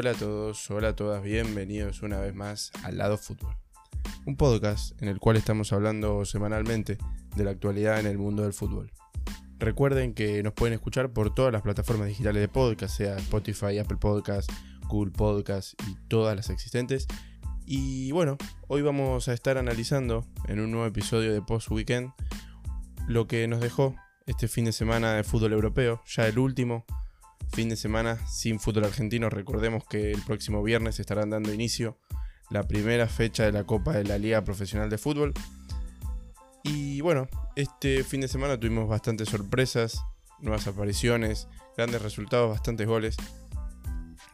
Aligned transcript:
Hola 0.00 0.12
a 0.12 0.14
todos, 0.14 0.70
hola 0.70 0.88
a 0.88 0.96
todas, 0.96 1.22
bienvenidos 1.22 2.00
una 2.00 2.18
vez 2.18 2.34
más 2.34 2.72
al 2.84 2.96
Lado 2.96 3.18
Fútbol. 3.18 3.54
Un 4.24 4.34
podcast 4.34 4.98
en 5.02 5.08
el 5.08 5.18
cual 5.18 5.36
estamos 5.36 5.74
hablando 5.74 6.24
semanalmente 6.24 6.96
de 7.36 7.44
la 7.44 7.50
actualidad 7.50 8.00
en 8.00 8.06
el 8.06 8.16
mundo 8.16 8.42
del 8.42 8.54
fútbol. 8.54 8.90
Recuerden 9.58 10.14
que 10.14 10.42
nos 10.42 10.54
pueden 10.54 10.72
escuchar 10.72 11.12
por 11.12 11.34
todas 11.34 11.52
las 11.52 11.60
plataformas 11.60 12.08
digitales 12.08 12.40
de 12.40 12.48
podcast, 12.48 12.96
sea 12.96 13.18
Spotify, 13.18 13.78
Apple 13.78 13.98
Podcast, 13.98 14.50
Google 14.88 15.12
Podcast 15.12 15.74
y 15.86 15.96
todas 16.08 16.34
las 16.34 16.48
existentes. 16.48 17.06
Y 17.66 18.10
bueno, 18.12 18.38
hoy 18.68 18.80
vamos 18.80 19.28
a 19.28 19.34
estar 19.34 19.58
analizando 19.58 20.24
en 20.48 20.60
un 20.60 20.70
nuevo 20.70 20.86
episodio 20.86 21.30
de 21.30 21.42
Post 21.42 21.70
Weekend 21.70 22.10
lo 23.06 23.26
que 23.26 23.46
nos 23.48 23.60
dejó 23.60 23.94
este 24.26 24.48
fin 24.48 24.64
de 24.64 24.72
semana 24.72 25.12
de 25.12 25.24
fútbol 25.24 25.52
europeo, 25.52 26.00
ya 26.06 26.26
el 26.26 26.38
último 26.38 26.86
fin 27.52 27.68
de 27.68 27.76
semana 27.76 28.18
sin 28.26 28.60
fútbol 28.60 28.84
argentino. 28.84 29.28
Recordemos 29.30 29.84
que 29.84 30.12
el 30.12 30.22
próximo 30.22 30.62
viernes 30.62 31.00
estarán 31.00 31.30
dando 31.30 31.52
inicio 31.52 31.98
la 32.50 32.66
primera 32.66 33.06
fecha 33.06 33.44
de 33.44 33.52
la 33.52 33.64
Copa 33.64 33.92
de 33.92 34.04
la 34.04 34.18
Liga 34.18 34.44
Profesional 34.44 34.90
de 34.90 34.98
Fútbol. 34.98 35.32
Y 36.62 37.00
bueno, 37.00 37.28
este 37.56 38.04
fin 38.04 38.20
de 38.20 38.28
semana 38.28 38.58
tuvimos 38.58 38.88
bastantes 38.88 39.28
sorpresas, 39.28 40.02
nuevas 40.40 40.66
apariciones, 40.66 41.48
grandes 41.76 42.02
resultados, 42.02 42.50
bastantes 42.50 42.86
goles. 42.86 43.16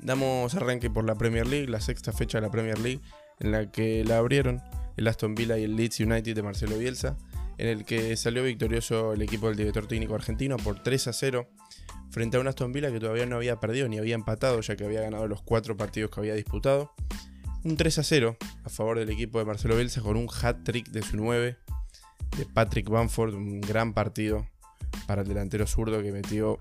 Damos 0.01 0.55
arranque 0.55 0.91
por 0.91 1.05
la 1.05 1.15
Premier 1.15 1.47
League, 1.47 1.69
la 1.69 1.81
sexta 1.81 2.13
fecha 2.13 2.39
de 2.39 2.43
la 2.43 2.51
Premier 2.51 2.79
League, 2.79 3.01
en 3.39 3.53
la 3.53 3.71
que 3.71 4.05
la 4.05 4.19
abrieron 4.19 4.63
el 4.97 5.09
Aston 5.09 5.35
Villa 5.35 5.59
y 5.59 5.65
el 5.65 5.77
Leeds 5.77 6.01
United 6.01 6.35
de 6.35 6.43
Marcelo 6.43 6.79
Bielsa, 6.79 7.17
en 7.59 7.69
el 7.69 7.85
que 7.85 8.17
salió 8.17 8.43
victorioso 8.43 9.13
el 9.13 9.23
equipo 9.23 9.49
del 9.49 9.57
director 9.57 9.87
técnico 9.87 10.15
argentino 10.15 10.57
por 10.57 10.83
3 10.83 11.09
a 11.09 11.13
0 11.13 11.49
frente 12.11 12.37
a 12.37 12.41
un 12.41 12.49
Aston 12.49 12.73
Villa 12.73 12.91
que 12.91 13.01
todavía 13.01 13.27
no 13.27 13.37
había 13.37 13.61
perdido 13.61 13.89
ni 13.89 13.99
había 13.99 14.15
empatado, 14.15 14.61
ya 14.61 14.77
que 14.77 14.85
había 14.85 15.01
ganado 15.01 15.27
los 15.27 15.43
cuatro 15.43 15.77
partidos 15.77 16.11
que 16.11 16.21
había 16.21 16.35
disputado. 16.35 16.93
Un 17.65 17.77
3 17.77 17.99
a 17.99 18.03
0 18.03 18.37
a 18.65 18.69
favor 18.69 18.99
del 18.99 19.11
equipo 19.11 19.39
de 19.39 19.45
Marcelo 19.45 19.77
Bielsa 19.77 20.01
con 20.01 20.17
un 20.17 20.29
hat-trick 20.29 20.89
de 20.89 21.03
su 21.03 21.17
9 21.17 21.57
de 22.39 22.47
Patrick 22.47 22.89
Bamford, 22.89 23.35
un 23.35 23.61
gran 23.61 23.93
partido 23.93 24.47
para 25.07 25.23
el 25.23 25.29
delantero 25.29 25.67
zurdo 25.67 26.03
que 26.03 26.13
metió 26.13 26.59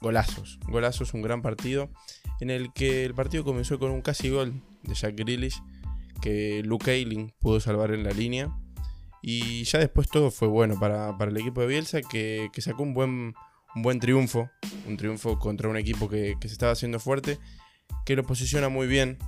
golazos. 0.00 0.58
Golazos, 0.68 1.14
un 1.14 1.22
gran 1.22 1.42
partido 1.42 1.90
en 2.40 2.50
el 2.50 2.72
que 2.72 3.04
el 3.04 3.14
partido 3.14 3.44
comenzó 3.44 3.78
con 3.78 3.90
un 3.90 4.00
casi 4.00 4.30
gol 4.30 4.62
de 4.82 4.94
Jack 4.94 5.14
Grealish 5.16 5.62
que 6.20 6.62
Luke 6.64 6.90
Ayling 6.90 7.32
pudo 7.38 7.60
salvar 7.60 7.92
en 7.92 8.04
la 8.04 8.10
línea. 8.10 8.50
Y 9.22 9.64
ya 9.64 9.78
después 9.78 10.08
todo 10.08 10.30
fue 10.30 10.48
bueno 10.48 10.78
para, 10.80 11.14
el 11.20 11.36
equipo 11.36 11.60
de 11.60 11.66
Bielsa 11.66 12.00
que, 12.00 12.48
que 12.52 12.62
sacó 12.62 12.82
un 12.82 12.94
buen 12.94 13.34
un 13.74 13.82
buen 13.82 14.00
triunfo, 14.00 14.50
un 14.86 14.96
triunfo 14.96 15.38
contra 15.38 15.68
un 15.68 15.76
equipo 15.76 16.08
que, 16.08 16.36
se 16.40 16.48
estaba 16.48 16.72
haciendo 16.72 16.98
fuerte, 16.98 17.38
que 18.04 18.16
lo 18.16 18.24
posiciona 18.24 18.68
muy 18.68 18.86
bien 18.86 19.18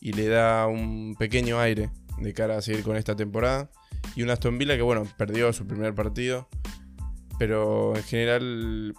y 0.00 0.12
le 0.12 0.28
da 0.28 0.66
un 0.66 1.16
pequeño 1.18 1.58
aire 1.60 1.90
de 2.18 2.32
cara 2.32 2.58
a 2.58 2.62
seguir 2.62 2.82
con 2.82 2.96
esta 2.96 3.16
temporada. 3.16 3.70
Y 4.14 4.22
un 4.22 4.30
Aston 4.30 4.58
Villa 4.58 4.76
que, 4.76 4.82
bueno, 4.82 5.06
perdió 5.16 5.52
su 5.52 5.66
primer 5.66 5.94
partido, 5.94 6.48
pero 7.38 7.96
en 7.96 8.02
general 8.04 8.94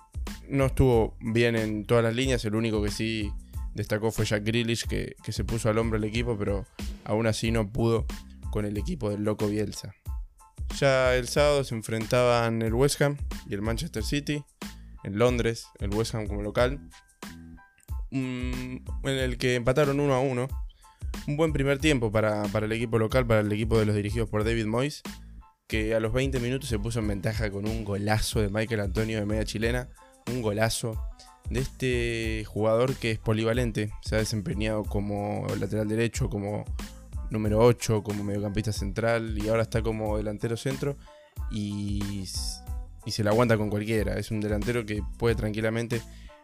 no 0.48 0.66
estuvo 0.66 1.18
bien 1.20 1.56
en 1.56 1.86
todas 1.86 2.04
las 2.04 2.16
líneas. 2.16 2.44
El 2.46 2.56
único 2.56 2.84
que 2.84 2.92
sí 2.92 3.32
destacó 3.76 4.12
fue 4.12 4.26
Jack 4.26 4.44
Grealish, 4.44 4.88
que, 4.88 5.16
que 5.24 5.32
se 5.32 5.44
puso 5.44 5.70
al 5.70 5.78
hombro 5.78 5.98
el 5.98 6.04
equipo, 6.04 6.38
pero 6.38 6.66
aún 7.06 7.28
así 7.28 7.52
no 7.52 7.72
pudo 7.72 8.06
con 8.52 8.66
el 8.66 8.78
equipo 8.78 9.10
del 9.10 9.24
loco 9.24 9.48
Bielsa. 9.48 9.94
Ya 10.78 11.16
el 11.16 11.28
sábado 11.28 11.64
se 11.64 11.76
enfrentaban 11.76 12.62
el 12.62 12.74
West 12.74 13.02
Ham 13.02 13.18
y 13.48 13.54
el 13.54 13.62
Manchester 13.62 14.04
City 14.04 14.44
en 15.10 15.20
Londres, 15.20 15.68
el 15.80 15.94
West 15.94 16.16
Ham 16.16 16.28
como 16.28 16.42
local, 16.42 16.80
mm, 18.12 18.78
en 19.04 19.10
el 19.18 19.38
que 19.38 19.56
empataron 19.56 20.00
1 20.00 20.14
a 20.14 20.20
1. 20.20 20.48
Un 21.28 21.38
buen 21.38 21.54
primer 21.54 21.80
tiempo 21.80 22.12
para, 22.12 22.44
el 22.46 22.72
equipo 22.72 23.00
local, 23.00 23.26
para 23.26 23.42
el 23.42 23.52
equipo 23.52 23.80
de 23.80 23.86
los 23.86 23.96
dirigidos 23.96 24.30
por 24.30 24.44
David 24.44 24.66
Moyes, 24.66 25.02
que 25.68 25.96
a 25.96 26.00
los 26.00 26.14
20 26.14 26.40
minutos 26.40 26.70
se 26.70 26.80
puso 26.80 27.00
en 27.00 27.08
ventaja 27.08 27.52
con 27.52 27.68
un 27.68 27.84
golazo 27.84 28.42
de 28.42 28.50
Michael 28.50 28.82
Antonio 28.82 29.20
de 29.20 29.26
media 29.26 29.46
chilena, 29.46 29.90
un 30.28 30.42
golazo 30.42 31.00
de 31.50 31.60
este 31.62 32.46
jugador 32.46 32.96
que 32.96 33.12
es 33.12 33.20
polivalente, 33.20 33.92
se 34.02 34.16
ha 34.16 34.20
desempeñado 34.20 34.84
como 34.84 35.48
lateral 35.60 35.88
derecho, 35.88 36.30
como 36.30 36.66
número 37.32 37.60
8, 37.60 38.04
como 38.04 38.24
mediocampista 38.24 38.72
central 38.72 39.38
y 39.38 39.50
ahora 39.50 39.64
está 39.64 39.82
como 39.82 40.18
delantero 40.18 40.58
centro 40.58 40.98
y 41.52 42.24
y 43.10 43.12
se 43.12 43.24
la 43.24 43.32
aguanta 43.32 43.58
con 43.58 43.72
cualquiera. 43.72 44.20
Es 44.20 44.30
un 44.30 44.40
delantero 44.40 44.86
que 44.86 45.02
puede 45.18 45.34
tranquilamente 45.34 46.00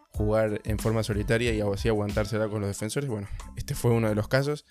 jugar 0.09 0.61
en 0.63 0.79
forma 0.79 1.03
solitaria 1.03 1.53
y 1.53 1.61
así 1.61 1.89
aguantársela 1.89 2.47
con 2.47 2.61
los 2.61 2.67
defensores. 2.67 3.07
Bueno, 3.07 3.27
este 3.55 3.75
fue 3.75 3.91
uno 3.91 4.09
de 4.09 4.15
los 4.15 4.27
casos. 4.27 4.65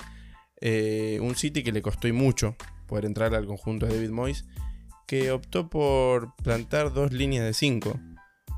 Eh, 0.60 1.20
un 1.22 1.36
City 1.36 1.62
que 1.62 1.70
le 1.70 1.82
costó 1.82 2.08
y 2.08 2.12
mucho 2.12 2.56
poder 2.88 3.04
entrar 3.04 3.32
al 3.32 3.46
conjunto 3.46 3.86
de 3.86 3.94
David 3.94 4.10
Moyes, 4.10 4.44
que 5.06 5.30
optó 5.30 5.70
por 5.70 6.34
plantar 6.42 6.92
dos 6.92 7.12
líneas 7.12 7.44
de 7.44 7.54
5, 7.54 8.00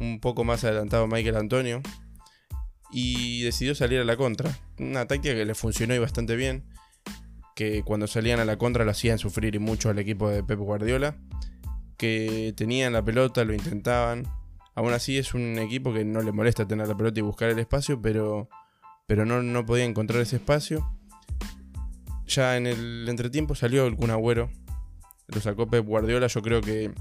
un 0.01 0.19
poco 0.21 0.43
más 0.43 0.65
adelantado 0.65 1.07
Michael 1.07 1.37
Antonio, 1.37 1.83
y 2.91 3.43
decidió 3.43 3.75
salir 3.75 4.01
a 4.01 4.05
la 4.05 4.17
contra. 4.17 4.51
Una 4.79 5.07
táctica 5.07 5.35
que 5.35 5.45
le 5.45 5.55
funcionó 5.55 5.95
y 5.95 5.99
bastante 5.99 6.37
bien, 6.37 6.65
que 7.55 7.83
cuando 7.83 8.07
salían 8.07 8.41
a 8.41 8.47
la 8.47 8.57
contra 8.57 8.87
lo 8.87 8.93
hacían 8.93 9.19
sufrir 9.19 9.55
y 9.55 9.59
mucho 9.59 9.91
al 9.91 9.99
equipo 9.99 10.31
de 10.31 10.43
Pep 10.43 10.59
Guardiola 10.59 11.19
que 11.97 12.53
tenían 12.57 12.93
la 12.93 13.05
pelota, 13.05 13.45
lo 13.45 13.55
intentaban. 13.55 14.27
Aún 14.75 14.93
así 14.93 15.17
es 15.17 15.35
un 15.35 15.59
equipo 15.59 15.93
que 15.93 16.05
no 16.05 16.21
le 16.23 16.33
molesta 16.33 16.67
tener 16.67 16.87
la 16.87 16.97
pelota 16.97 17.19
y 17.19 17.23
buscar 17.23 17.49
el 17.49 17.59
espacio, 17.59 18.01
pero, 18.01 18.49
pero 19.07 19.25
no, 19.25 19.43
no 19.43 19.65
podía 19.65 19.85
encontrar 19.85 20.21
ese 20.21 20.37
espacio. 20.37 20.87
Ya 22.27 22.57
en 22.57 22.67
el 22.67 23.09
entretiempo 23.09 23.55
salió 23.55 23.87
el 23.87 23.97
Kun 23.97 24.11
Agüero. 24.11 24.51
Lo 25.29 25.41
sacó 25.41 25.69
Pep 25.69 25.85
Guardiola. 25.87 26.27
Yo 26.27 26.43
creo 26.43 26.61
que 26.61 26.93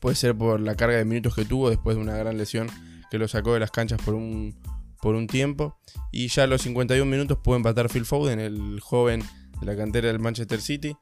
puede 0.00 0.16
ser 0.16 0.36
por 0.36 0.60
la 0.60 0.74
carga 0.74 0.96
de 0.96 1.04
minutos 1.04 1.34
que 1.34 1.44
tuvo 1.44 1.70
después 1.70 1.96
de 1.96 2.02
una 2.02 2.16
gran 2.16 2.36
lesión 2.36 2.68
que 3.10 3.18
lo 3.18 3.28
sacó 3.28 3.54
de 3.54 3.60
las 3.60 3.70
canchas 3.70 4.00
por 4.02 4.14
un, 4.14 4.58
por 5.00 5.14
un 5.14 5.26
tiempo. 5.26 5.78
Y 6.10 6.28
ya 6.28 6.44
a 6.44 6.46
los 6.46 6.62
51 6.62 7.08
minutos 7.08 7.38
pudo 7.38 7.56
empatar 7.56 7.88
Phil 7.88 8.04
Foden, 8.04 8.40
el 8.40 8.80
joven 8.80 9.22
de 9.60 9.66
la 9.66 9.76
cantera 9.76 10.08
del 10.08 10.18
Manchester 10.18 10.60
City, 10.60 10.96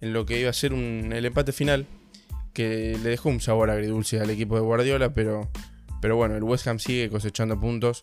en 0.00 0.12
lo 0.12 0.26
que 0.26 0.40
iba 0.40 0.50
a 0.50 0.52
ser 0.52 0.72
el 0.72 1.24
empate 1.24 1.52
final 1.52 1.86
que 2.52 2.98
le 3.02 3.10
dejó 3.10 3.28
un 3.28 3.40
sabor 3.40 3.70
agridulce 3.70 4.20
al 4.20 4.30
equipo 4.30 4.54
de 4.54 4.60
Guardiola, 4.62 5.12
pero, 5.12 5.50
pero 6.00 6.16
bueno, 6.16 6.36
el 6.36 6.42
West 6.42 6.66
Ham 6.66 6.78
sigue 6.78 7.08
cosechando 7.10 7.58
puntos, 7.58 8.02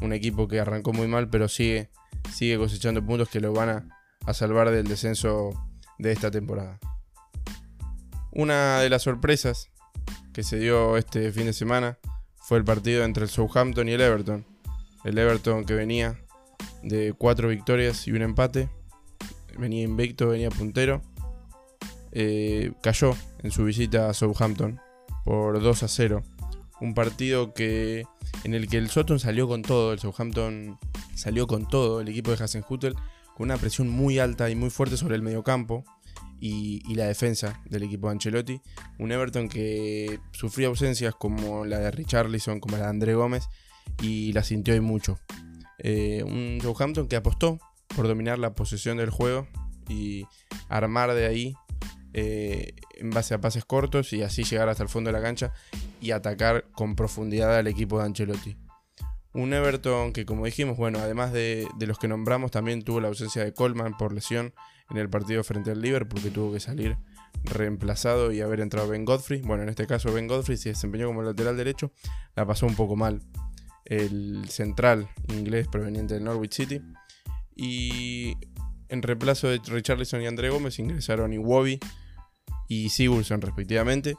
un 0.00 0.12
equipo 0.12 0.48
que 0.48 0.60
arrancó 0.60 0.92
muy 0.92 1.06
mal, 1.06 1.28
pero 1.28 1.48
sigue, 1.48 1.90
sigue 2.32 2.56
cosechando 2.58 3.04
puntos 3.04 3.28
que 3.28 3.40
lo 3.40 3.52
van 3.52 3.68
a, 3.68 3.88
a 4.26 4.34
salvar 4.34 4.70
del 4.70 4.86
descenso 4.86 5.50
de 5.98 6.12
esta 6.12 6.30
temporada. 6.30 6.78
Una 8.32 8.80
de 8.80 8.90
las 8.90 9.02
sorpresas 9.02 9.70
que 10.32 10.42
se 10.42 10.58
dio 10.58 10.96
este 10.96 11.32
fin 11.32 11.46
de 11.46 11.52
semana 11.52 11.98
fue 12.36 12.58
el 12.58 12.64
partido 12.64 13.04
entre 13.04 13.24
el 13.24 13.30
Southampton 13.30 13.88
y 13.88 13.92
el 13.92 14.00
Everton. 14.00 14.46
El 15.04 15.18
Everton 15.18 15.64
que 15.64 15.74
venía 15.74 16.18
de 16.82 17.12
cuatro 17.16 17.48
victorias 17.48 18.06
y 18.06 18.12
un 18.12 18.22
empate, 18.22 18.68
venía 19.58 19.82
invicto, 19.82 20.28
venía 20.28 20.50
puntero 20.50 21.02
eh, 22.12 22.72
cayó 22.82 23.14
en 23.42 23.50
su 23.50 23.64
visita 23.64 24.08
a 24.08 24.14
Southampton 24.14 24.80
por 25.24 25.60
2 25.60 25.82
a 25.82 25.88
0. 25.88 26.22
Un 26.80 26.94
partido 26.94 27.52
que 27.52 28.04
en 28.44 28.54
el 28.54 28.68
que 28.68 28.78
el 28.78 28.88
Southampton 28.88 29.20
salió 29.20 29.48
con 29.48 29.62
todo, 29.62 29.92
el 29.92 29.98
Southampton 29.98 30.78
salió 31.14 31.46
con 31.46 31.68
todo, 31.68 32.00
el 32.00 32.08
equipo 32.08 32.30
de 32.30 32.42
Hasenhutel, 32.42 32.94
con 33.36 33.44
una 33.44 33.58
presión 33.58 33.88
muy 33.88 34.18
alta 34.18 34.48
y 34.50 34.54
muy 34.54 34.70
fuerte 34.70 34.96
sobre 34.96 35.16
el 35.16 35.22
mediocampo 35.22 35.84
y, 36.40 36.82
y 36.90 36.94
la 36.94 37.04
defensa 37.04 37.62
del 37.66 37.82
equipo 37.82 38.06
de 38.06 38.12
Ancelotti. 38.12 38.60
Un 38.98 39.12
Everton 39.12 39.48
que 39.48 40.20
sufría 40.32 40.68
ausencias 40.68 41.14
como 41.14 41.66
la 41.66 41.78
de 41.78 41.90
Richarlison, 41.90 42.60
como 42.60 42.76
la 42.76 42.84
de 42.84 42.90
André 42.90 43.14
Gómez 43.14 43.44
y 44.02 44.32
la 44.32 44.42
sintió 44.42 44.74
y 44.74 44.80
mucho. 44.80 45.18
Eh, 45.78 46.22
un 46.24 46.58
Southampton 46.60 47.08
que 47.08 47.16
apostó 47.16 47.58
por 47.94 48.06
dominar 48.06 48.38
la 48.38 48.54
posesión 48.54 48.98
del 48.98 49.10
juego 49.10 49.46
y 49.88 50.26
armar 50.68 51.14
de 51.14 51.26
ahí 51.26 51.54
eh, 52.12 52.74
en 52.94 53.10
base 53.10 53.34
a 53.34 53.40
pases 53.40 53.64
cortos 53.64 54.12
y 54.12 54.22
así 54.22 54.42
llegar 54.42 54.68
hasta 54.68 54.82
el 54.82 54.88
fondo 54.88 55.08
de 55.08 55.12
la 55.12 55.22
cancha 55.22 55.52
y 56.00 56.10
atacar 56.10 56.64
con 56.72 56.96
profundidad 56.96 57.56
al 57.56 57.66
equipo 57.66 57.98
de 57.98 58.06
Ancelotti. 58.06 58.56
Un 59.32 59.52
Everton 59.52 60.12
que, 60.12 60.26
como 60.26 60.44
dijimos, 60.44 60.76
bueno, 60.76 60.98
además 60.98 61.32
de, 61.32 61.68
los 61.78 61.98
que 61.98 62.08
nombramos, 62.08 62.50
también 62.50 62.82
tuvo 62.82 63.00
la 63.00 63.08
ausencia 63.08 63.44
de 63.44 63.54
Coleman 63.54 63.96
por 63.96 64.12
lesión 64.12 64.52
en 64.90 64.96
el 64.96 65.08
partido 65.08 65.44
frente 65.44 65.70
al 65.70 65.80
Liverpool, 65.80 66.20
que 66.20 66.30
tuvo 66.30 66.52
que 66.52 66.58
salir 66.58 66.96
reemplazado 67.44 68.32
y 68.32 68.40
haber 68.40 68.60
entrado 68.60 68.88
Ben 68.88 69.04
Godfrey. 69.04 69.40
Bueno, 69.42 69.62
en 69.62 69.68
este 69.68 69.86
caso 69.86 70.12
Ben 70.12 70.26
Godfrey 70.26 70.58
se 70.58 70.70
desempeñó 70.70 71.06
como 71.06 71.22
lateral 71.22 71.56
derecho, 71.56 71.92
la 72.34 72.44
pasó 72.44 72.66
un 72.66 72.74
poco 72.74 72.96
mal. 72.96 73.22
El 73.84 74.48
central 74.48 75.08
inglés 75.28 75.68
proveniente 75.68 76.14
del 76.14 76.24
Norwich 76.24 76.54
City. 76.54 76.80
Y 77.54 78.36
en 78.88 79.02
reemplazo 79.02 79.48
de 79.48 79.60
Richarlison 79.64 80.22
y 80.22 80.26
André 80.26 80.50
Gómez 80.50 80.78
ingresaron 80.80 81.32
Iwobi 81.32 81.78
y 82.70 82.88
Sigurdsson 82.88 83.42
respectivamente. 83.42 84.14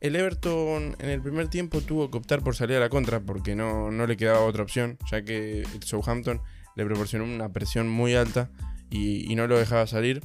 El 0.00 0.14
Everton 0.14 0.94
en 0.98 1.10
el 1.10 1.20
primer 1.20 1.48
tiempo 1.48 1.80
tuvo 1.80 2.10
que 2.10 2.18
optar 2.18 2.42
por 2.42 2.54
salir 2.54 2.76
a 2.76 2.80
la 2.80 2.88
contra 2.88 3.20
porque 3.20 3.56
no, 3.56 3.90
no 3.90 4.06
le 4.06 4.16
quedaba 4.16 4.40
otra 4.42 4.62
opción, 4.62 4.98
ya 5.10 5.24
que 5.24 5.62
el 5.62 5.82
Southampton 5.82 6.40
le 6.76 6.84
proporcionó 6.84 7.24
una 7.24 7.50
presión 7.52 7.88
muy 7.88 8.14
alta 8.14 8.50
y, 8.90 9.34
no 9.34 9.46
lo 9.46 9.58
dejaba 9.58 9.86
salir. 9.86 10.20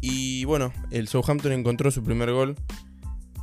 Y 0.00 0.44
bueno, 0.44 0.72
el 0.90 1.08
Southampton 1.08 1.52
encontró 1.52 1.90
su 1.90 2.02
primer 2.02 2.32
gol 2.32 2.56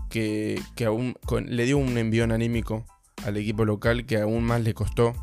que, 0.10 0.62
aún 0.86 1.16
le 1.45 1.66
dio 1.66 1.77
un 1.77 1.98
envión 1.98 2.31
anímico 2.31 2.86
al 3.25 3.38
equipo 3.38 3.66
local 3.66 4.06
que 4.06 4.18
aún 4.18 4.44
más 4.44 4.62
le 4.62 4.74
costó 4.74 5.13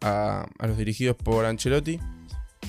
a, 0.00 0.46
los 0.60 0.76
dirigidos 0.78 1.16
por 1.16 1.44
Ancelotti. 1.44 1.98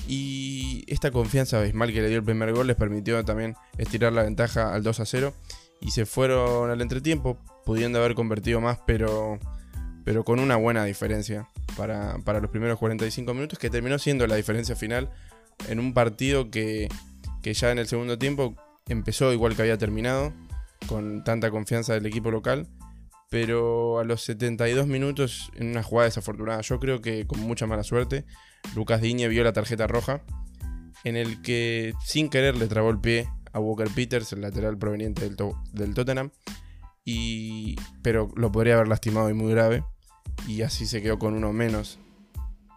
Y 0.06 0.84
esta 0.86 1.10
confianza 1.10 1.58
abismal 1.58 1.92
que 1.92 2.02
le 2.02 2.08
dio 2.08 2.18
el 2.18 2.24
primer 2.24 2.52
gol 2.52 2.66
les 2.66 2.76
permitió 2.76 3.24
también 3.24 3.56
estirar 3.78 4.12
la 4.12 4.22
ventaja 4.22 4.74
al 4.74 4.82
2 4.82 5.00
a 5.00 5.06
0. 5.06 5.34
Y 5.80 5.90
se 5.90 6.06
fueron 6.06 6.70
al 6.70 6.80
entretiempo, 6.80 7.38
pudiendo 7.64 7.98
haber 7.98 8.14
convertido 8.14 8.60
más, 8.60 8.78
pero, 8.86 9.38
pero 10.04 10.24
con 10.24 10.40
una 10.40 10.56
buena 10.56 10.84
diferencia 10.84 11.48
para, 11.76 12.18
para 12.24 12.40
los 12.40 12.50
primeros 12.50 12.78
45 12.78 13.34
minutos, 13.34 13.58
que 13.58 13.70
terminó 13.70 13.98
siendo 13.98 14.26
la 14.26 14.36
diferencia 14.36 14.76
final 14.76 15.10
en 15.68 15.80
un 15.80 15.92
partido 15.94 16.50
que, 16.50 16.88
que 17.42 17.54
ya 17.54 17.70
en 17.70 17.78
el 17.78 17.86
segundo 17.86 18.18
tiempo 18.18 18.54
empezó 18.88 19.32
igual 19.32 19.56
que 19.56 19.62
había 19.62 19.78
terminado, 19.78 20.32
con 20.86 21.24
tanta 21.24 21.50
confianza 21.50 21.94
del 21.94 22.06
equipo 22.06 22.30
local 22.30 22.68
pero 23.34 23.98
a 23.98 24.04
los 24.04 24.22
72 24.22 24.86
minutos, 24.86 25.50
en 25.56 25.70
una 25.70 25.82
jugada 25.82 26.04
desafortunada, 26.04 26.60
yo 26.60 26.78
creo 26.78 27.00
que 27.00 27.26
con 27.26 27.40
mucha 27.40 27.66
mala 27.66 27.82
suerte, 27.82 28.24
Lucas 28.76 29.00
Diñe 29.00 29.26
vio 29.26 29.42
la 29.42 29.52
tarjeta 29.52 29.88
roja, 29.88 30.22
en 31.02 31.16
el 31.16 31.42
que 31.42 31.94
sin 32.04 32.28
querer 32.30 32.56
le 32.56 32.68
trabó 32.68 32.90
el 32.90 33.00
pie 33.00 33.28
a 33.52 33.58
Walker 33.58 33.88
Peters, 33.92 34.32
el 34.34 34.40
lateral 34.42 34.78
proveniente 34.78 35.28
del, 35.28 35.94
Tottenham, 35.94 36.30
y, 37.04 37.74
pero 38.02 38.28
lo 38.36 38.52
podría 38.52 38.74
haber 38.74 38.86
lastimado 38.86 39.28
y 39.28 39.34
muy 39.34 39.50
grave, 39.52 39.82
y 40.46 40.62
así 40.62 40.86
se 40.86 41.02
quedó 41.02 41.18
con 41.18 41.34
uno 41.34 41.52
menos 41.52 41.98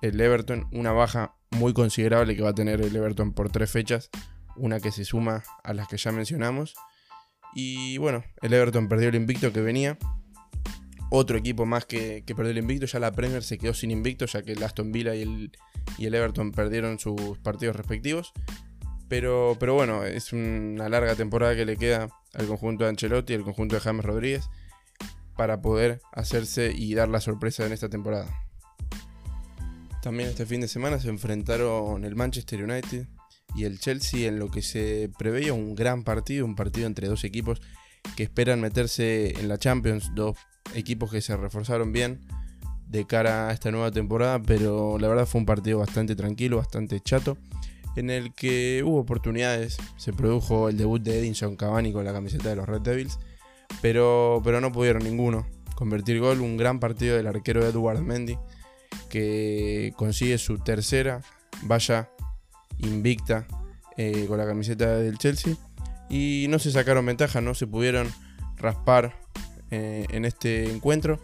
el 0.02 0.20
Everton, 0.20 0.68
una 0.72 0.92
baja 0.92 1.36
muy 1.52 1.74
considerable 1.74 2.36
que 2.36 2.42
va 2.42 2.50
a 2.50 2.56
tener 2.56 2.82
el 2.82 2.96
Everton 2.96 3.32
por 3.32 3.52
tres 3.52 3.70
fechas, 3.70 4.10
una 4.56 4.80
que 4.80 4.92
se 4.92 5.06
suma 5.06 5.44
a 5.64 5.76
las 5.76 5.88
que 5.88 5.98
ya 5.98 6.12
mencionamos. 6.12 6.74
Y 7.54 8.00
bueno, 8.00 8.24
el 8.42 8.54
Everton 8.54 8.90
perdió 8.90 9.10
el 9.10 9.16
invicto 9.16 9.54
que 9.54 9.62
venía, 9.62 10.00
otro 11.10 11.38
equipo 11.38 11.66
más 11.66 11.86
que, 11.86 12.24
perdió 12.36 12.52
el 12.52 12.58
invicto. 12.58 12.86
Ya 12.86 13.00
la 13.00 13.12
Premier 13.12 13.44
se 13.44 13.58
quedó 13.58 13.74
sin 13.74 13.92
invicto, 13.92 14.26
ya 14.26 14.42
que 14.42 14.54
el 14.54 14.64
Aston 14.64 14.92
Villa 14.92 15.16
y 15.16 15.22
el, 15.22 15.52
y 15.98 16.06
el 16.06 16.16
Everton 16.16 16.52
perdieron 16.52 17.00
sus 17.00 17.38
partidos 17.40 17.76
respectivos. 17.76 18.34
Pero, 19.08 19.56
pero 19.60 19.74
bueno, 19.74 20.04
es 20.04 20.34
una 20.34 20.90
larga 20.90 21.16
temporada 21.16 21.56
que 21.56 21.66
le 21.66 21.78
queda 21.78 22.10
al 22.34 22.48
conjunto 22.48 22.84
de 22.84 22.90
Ancelotti 22.90 23.34
y 23.34 23.36
al 23.38 23.44
conjunto 23.44 23.76
de 23.76 23.82
James 23.82 24.06
Rodríguez 24.06 24.50
para 25.38 25.62
poder 25.62 26.02
hacerse 26.12 26.74
y 26.76 26.94
dar 26.94 27.08
la 27.08 27.22
sorpresa 27.22 27.66
en 27.66 27.72
esta 27.72 27.88
temporada. 27.88 28.28
También 30.02 30.30
este 30.30 30.46
fin 30.46 30.62
de 30.62 30.68
semana 30.68 31.00
se 31.00 31.10
enfrentaron 31.10 32.04
el 32.04 32.16
Manchester 32.16 32.64
United 32.64 33.08
y 33.56 33.64
el 33.64 33.80
Chelsea 33.80 34.28
en 34.28 34.40
lo 34.40 34.52
que 34.52 34.62
se 34.62 35.10
preveía 35.18 35.54
un 35.54 35.76
gran 35.76 36.04
partido, 36.04 36.46
un 36.46 36.56
partido 36.56 36.88
entre 36.88 37.08
dos 37.08 37.24
equipos 37.24 37.62
que 38.16 38.24
esperan 38.24 38.62
meterse 38.62 39.40
en 39.40 39.48
la 39.48 39.58
Champions, 39.58 40.12
dos 40.16 40.38
equipos 40.76 41.12
que 41.12 41.22
se 41.22 41.36
reforzaron 41.36 41.92
bien 41.92 42.22
de 42.88 43.06
cara 43.06 43.50
a 43.50 43.54
esta 43.54 43.72
nueva 43.72 43.92
temporada, 43.92 44.42
pero 44.42 44.98
la 45.00 45.08
verdad 45.08 45.26
fue 45.26 45.40
un 45.40 45.46
partido 45.46 45.80
bastante 45.80 46.16
tranquilo, 46.16 46.58
bastante 46.58 47.00
chato, 47.02 47.38
en 47.96 48.10
el 48.10 48.34
que 48.34 48.84
hubo 48.86 49.00
oportunidades, 49.00 49.78
se 49.98 50.14
produjo 50.14 50.70
el 50.70 50.78
debut 50.78 51.02
de 51.02 51.20
Edinson 51.20 51.56
Cavani 51.56 51.92
con 51.92 52.06
la 52.06 52.14
camiseta 52.14 52.50
de 52.50 52.56
los 52.56 52.68
Red 52.68 52.82
Devils, 52.82 53.20
pero, 53.82 54.42
pero 54.44 54.62
no 54.62 54.72
pudieron 54.72 55.04
ninguno 55.04 55.46
convertir 55.76 56.20
gol, 56.20 56.42
un 56.42 56.58
gran 56.58 56.80
partido 56.80 57.18
del 57.18 57.28
arquero 57.28 57.66
Edward 57.66 58.02
Mendy, 58.02 58.38
que 59.10 59.94
consigue 59.96 60.38
su 60.38 60.58
tercera 60.60 61.22
valla 61.64 62.10
invicta 62.80 63.48
eh, 63.98 64.26
con 64.28 64.38
la 64.38 64.46
camiseta 64.46 64.98
del 64.98 65.18
Chelsea, 65.18 65.56
y 66.10 66.48
no 66.50 66.60
se 66.60 66.72
sacaron 66.72 67.06
ventaja, 67.06 67.42
no 67.42 67.54
se 67.54 67.68
pudieron 67.68 68.10
raspar 68.58 69.16
eh, 69.72 70.06
en 70.10 70.26
este 70.26 70.72
encuentro. 70.72 71.20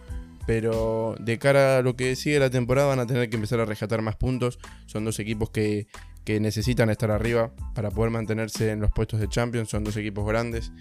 Pero 0.45 1.15
de 1.19 1.39
cara 1.39 1.77
a 1.77 1.81
lo 1.81 1.95
que 1.95 2.15
sigue 2.17 2.37
la 2.37 2.49
temporada 2.49 2.89
van 2.89 2.99
a 2.99 3.07
tener 3.07 3.29
que 3.29 3.37
empezar 3.37 3.61
a 3.61 3.65
rescatar 3.65 4.01
más 4.01 4.17
puntos. 4.17 4.59
Son 4.85 5.05
dos 5.05 5.19
equipos 5.19 5.49
que, 5.49 5.87
necesitan 6.25 6.89
estar 6.89 7.11
arriba 7.11 7.53
para 7.75 7.91
poder 7.91 8.11
mantenerse 8.11 8.71
en 8.71 8.81
los 8.81 8.91
puestos 8.91 9.19
de 9.19 9.29
Champions. 9.29 9.69
Son 9.69 9.83
dos 9.83 9.95
equipos 9.95 10.27
grandes 10.27 10.71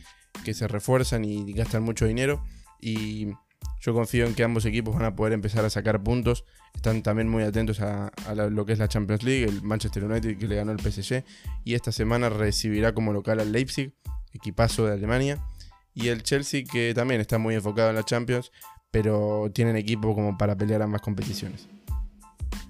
que 0.44 0.54
se 0.54 0.66
refuerzan 0.66 1.24
y 1.24 1.52
gastan 1.52 1.84
mucho 1.84 2.06
dinero. 2.06 2.44
Y 2.80 3.28
yo 3.82 3.92
confío 3.92 4.26
en 4.26 4.34
que 4.34 4.44
ambos 4.44 4.64
equipos 4.64 4.94
van 4.94 5.04
a 5.04 5.16
poder 5.16 5.32
empezar 5.32 5.64
a 5.64 5.70
sacar 5.70 6.02
puntos. 6.02 6.44
Están 6.72 7.02
también 7.02 7.28
muy 7.28 7.42
atentos 7.42 7.80
a, 7.80 8.12
lo 8.34 8.64
que 8.64 8.74
es 8.74 8.78
la 8.78 8.86
Champions 8.86 9.24
League, 9.24 9.44
el 9.44 9.60
Manchester 9.62 10.04
United 10.04 10.38
que 10.38 10.46
le 10.46 10.54
ganó 10.54 10.70
el 10.70 10.78
PSG. 10.78 11.24
Y 11.64 11.74
esta 11.74 11.90
semana 11.90 12.28
recibirá 12.28 12.94
como 12.94 13.12
local 13.12 13.40
al 13.40 13.50
Leipzig, 13.50 13.92
equipazo 14.32 14.86
de 14.86 14.92
Alemania. 14.92 15.44
Y 15.94 16.08
el 16.08 16.22
Chelsea 16.22 16.62
que 16.62 16.94
también 16.94 17.20
está 17.20 17.38
muy 17.38 17.56
enfocado 17.56 17.90
en 17.90 17.96
la 17.96 18.04
Champions, 18.04 18.52
pero 18.92 19.50
tienen 19.52 19.74
equipo 19.74 20.14
como 20.14 20.38
para 20.38 20.56
pelear 20.56 20.80
ambas 20.80 21.02
competiciones. 21.02 21.68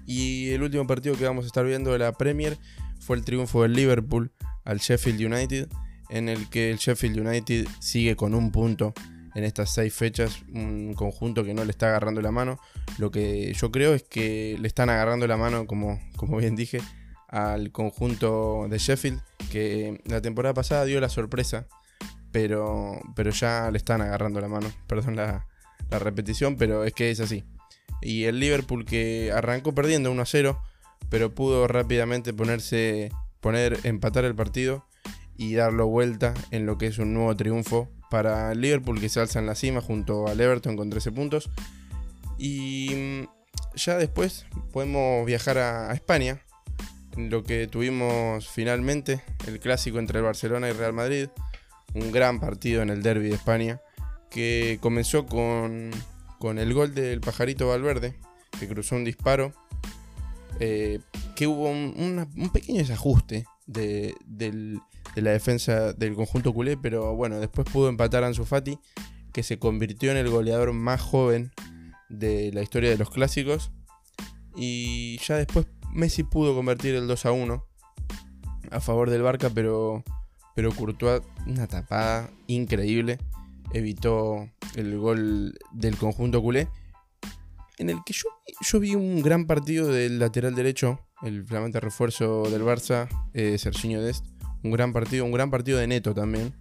Y 0.07 0.49
el 0.49 0.63
último 0.63 0.87
partido 0.87 1.15
que 1.15 1.25
vamos 1.25 1.45
a 1.45 1.47
estar 1.47 1.63
viendo 1.63 1.91
de 1.91 1.99
la 1.99 2.11
Premier 2.13 2.57
fue 2.99 3.17
el 3.17 3.23
triunfo 3.23 3.61
del 3.61 3.73
Liverpool 3.73 4.31
al 4.65 4.79
Sheffield 4.79 5.31
United, 5.31 5.67
en 6.09 6.27
el 6.27 6.49
que 6.49 6.71
el 6.71 6.77
Sheffield 6.77 7.19
United 7.19 7.67
sigue 7.79 8.15
con 8.15 8.33
un 8.33 8.51
punto 8.51 8.95
en 9.35 9.43
estas 9.43 9.73
seis 9.73 9.93
fechas, 9.93 10.43
un 10.53 10.93
conjunto 10.93 11.43
que 11.43 11.53
no 11.53 11.65
le 11.65 11.71
está 11.71 11.87
agarrando 11.87 12.21
la 12.21 12.31
mano. 12.31 12.59
Lo 12.97 13.11
que 13.11 13.53
yo 13.53 13.71
creo 13.71 13.93
es 13.93 14.03
que 14.03 14.57
le 14.59 14.67
están 14.67 14.89
agarrando 14.89 15.27
la 15.27 15.37
mano, 15.37 15.65
como, 15.65 15.99
como 16.15 16.37
bien 16.37 16.55
dije, 16.55 16.79
al 17.27 17.71
conjunto 17.71 18.67
de 18.69 18.77
Sheffield, 18.77 19.21
que 19.51 20.01
la 20.05 20.21
temporada 20.21 20.53
pasada 20.53 20.85
dio 20.85 20.99
la 20.99 21.09
sorpresa 21.09 21.67
pero, 22.33 22.99
pero 23.15 23.29
ya 23.29 23.69
le 23.71 23.77
están 23.77 24.01
agarrando 24.01 24.41
la 24.41 24.49
mano. 24.49 24.69
Perdón 24.87 25.15
la, 25.15 25.47
repetición, 25.91 26.57
pero 26.57 26.83
es 26.83 26.93
que 26.93 27.11
es 27.11 27.19
así. 27.19 27.43
Y 28.01 28.23
el 28.23 28.39
Liverpool 28.39 28.83
que 28.83 29.31
arrancó 29.31 29.75
perdiendo 29.75 30.11
1 30.11 30.21
a 30.23 30.25
0, 30.25 30.59
pero 31.09 31.35
pudo 31.35 31.67
rápidamente 31.67 32.33
ponerse, 32.33 33.11
poner, 33.39 33.79
empatar 33.83 34.25
el 34.25 34.33
partido 34.33 34.87
y 35.37 35.53
darlo 35.53 35.85
vuelta 35.85 36.33
en 36.49 36.65
lo 36.65 36.79
que 36.79 36.87
es 36.87 36.97
un 36.97 37.13
nuevo 37.13 37.35
triunfo 37.35 37.91
para 38.13 38.53
Liverpool 38.53 39.01
que 39.01 39.09
se 39.09 39.19
alza 39.19 39.39
en 39.39 39.47
la 39.47 39.55
cima 39.55 39.81
junto 39.81 40.27
al 40.27 40.39
Everton 40.39 40.77
con 40.77 40.87
13 40.87 41.11
puntos. 41.13 41.49
Y 42.37 42.91
mm, 42.93 43.75
ya 43.75 43.97
después 43.97 44.45
podemos 44.71 45.25
viajar 45.25 45.57
a, 45.57 45.91
España, 45.93 46.39
en 47.17 47.31
lo 47.31 47.43
que 47.43 47.65
tuvimos 47.65 48.47
finalmente 48.47 49.23
el 49.47 49.59
clásico 49.59 49.97
entre 49.97 50.19
el 50.19 50.25
Barcelona 50.25 50.69
y 50.69 50.73
Real 50.73 50.93
Madrid 50.93 51.29
un 51.95 52.11
gran 52.11 52.39
partido 52.39 52.83
en 52.83 52.91
el 52.91 53.01
derby 53.01 53.29
de 53.29 53.35
España, 53.35 53.81
que 54.29 54.77
comenzó 54.79 55.25
con, 55.25 55.91
el 56.55 56.73
gol 56.75 56.93
del 56.93 57.19
pajarito 57.19 57.69
Valverde, 57.69 58.13
que 58.59 58.67
cruzó 58.67 58.95
un 58.95 59.05
disparo, 59.05 59.55
eh, 60.59 60.99
que 61.35 61.47
hubo 61.47 61.67
un, 61.67 62.29
pequeño 62.53 62.77
desajuste 62.77 63.45
de, 63.65 64.13
la 65.21 65.31
defensa 65.31 65.93
del 65.93 66.15
conjunto 66.15 66.53
culé, 66.53 66.77
pero 66.77 67.15
bueno, 67.15 67.39
después 67.39 67.67
pudo 67.71 67.89
empatar 67.89 68.23
a 68.23 68.27
Ansu 68.27 68.45
Fati, 68.45 68.79
que 69.31 69.43
se 69.43 69.59
convirtió 69.59 70.11
en 70.11 70.17
el 70.17 70.29
goleador 70.29 70.73
más 70.73 71.01
joven 71.01 71.51
de 72.09 72.51
la 72.53 72.61
historia 72.61 72.89
de 72.89 72.97
los 72.97 73.09
clásicos. 73.09 73.71
Y 74.55 75.17
ya 75.19 75.37
después 75.37 75.67
Messi 75.91 76.23
pudo 76.23 76.55
convertir 76.55 76.95
el 76.95 77.07
2 77.07 77.25
a 77.25 77.31
1 77.31 77.65
a 78.71 78.79
favor 78.79 79.09
del 79.09 79.21
Barca, 79.21 79.49
pero 79.49 80.03
pero 80.55 80.71
Courtois, 80.71 81.21
una 81.47 81.67
tapada 81.67 82.29
increíble, 82.47 83.17
evitó 83.73 84.49
el 84.75 84.97
gol 84.97 85.57
del 85.71 85.97
conjunto 85.97 86.41
culé. 86.41 86.69
En 87.79 87.89
el 87.89 88.03
que 88.05 88.13
yo, 88.13 88.29
yo 88.61 88.79
vi 88.79 88.93
un 88.93 89.21
gran 89.21 89.47
partido 89.47 89.87
del 89.87 90.19
lateral 90.19 90.53
derecho, 90.53 90.99
el 91.23 91.43
flamante 91.45 91.79
refuerzo 91.79 92.43
del 92.49 92.61
Barça, 92.61 93.07
eh, 93.33 93.57
Serginho 93.57 94.01
Dest. 94.01 94.25
Un 94.63 94.71
gran 94.71 94.93
partido, 94.93 95.25
un 95.25 95.31
gran 95.31 95.51
partido 95.51 95.77
de 95.77 95.87
Neto 95.87 96.13
también, 96.13 96.53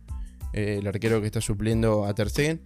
eh, 0.52 0.78
el 0.80 0.86
arquero 0.86 1.20
que 1.20 1.26
está 1.26 1.40
supliendo 1.40 2.04
a 2.04 2.14
Ter. 2.14 2.60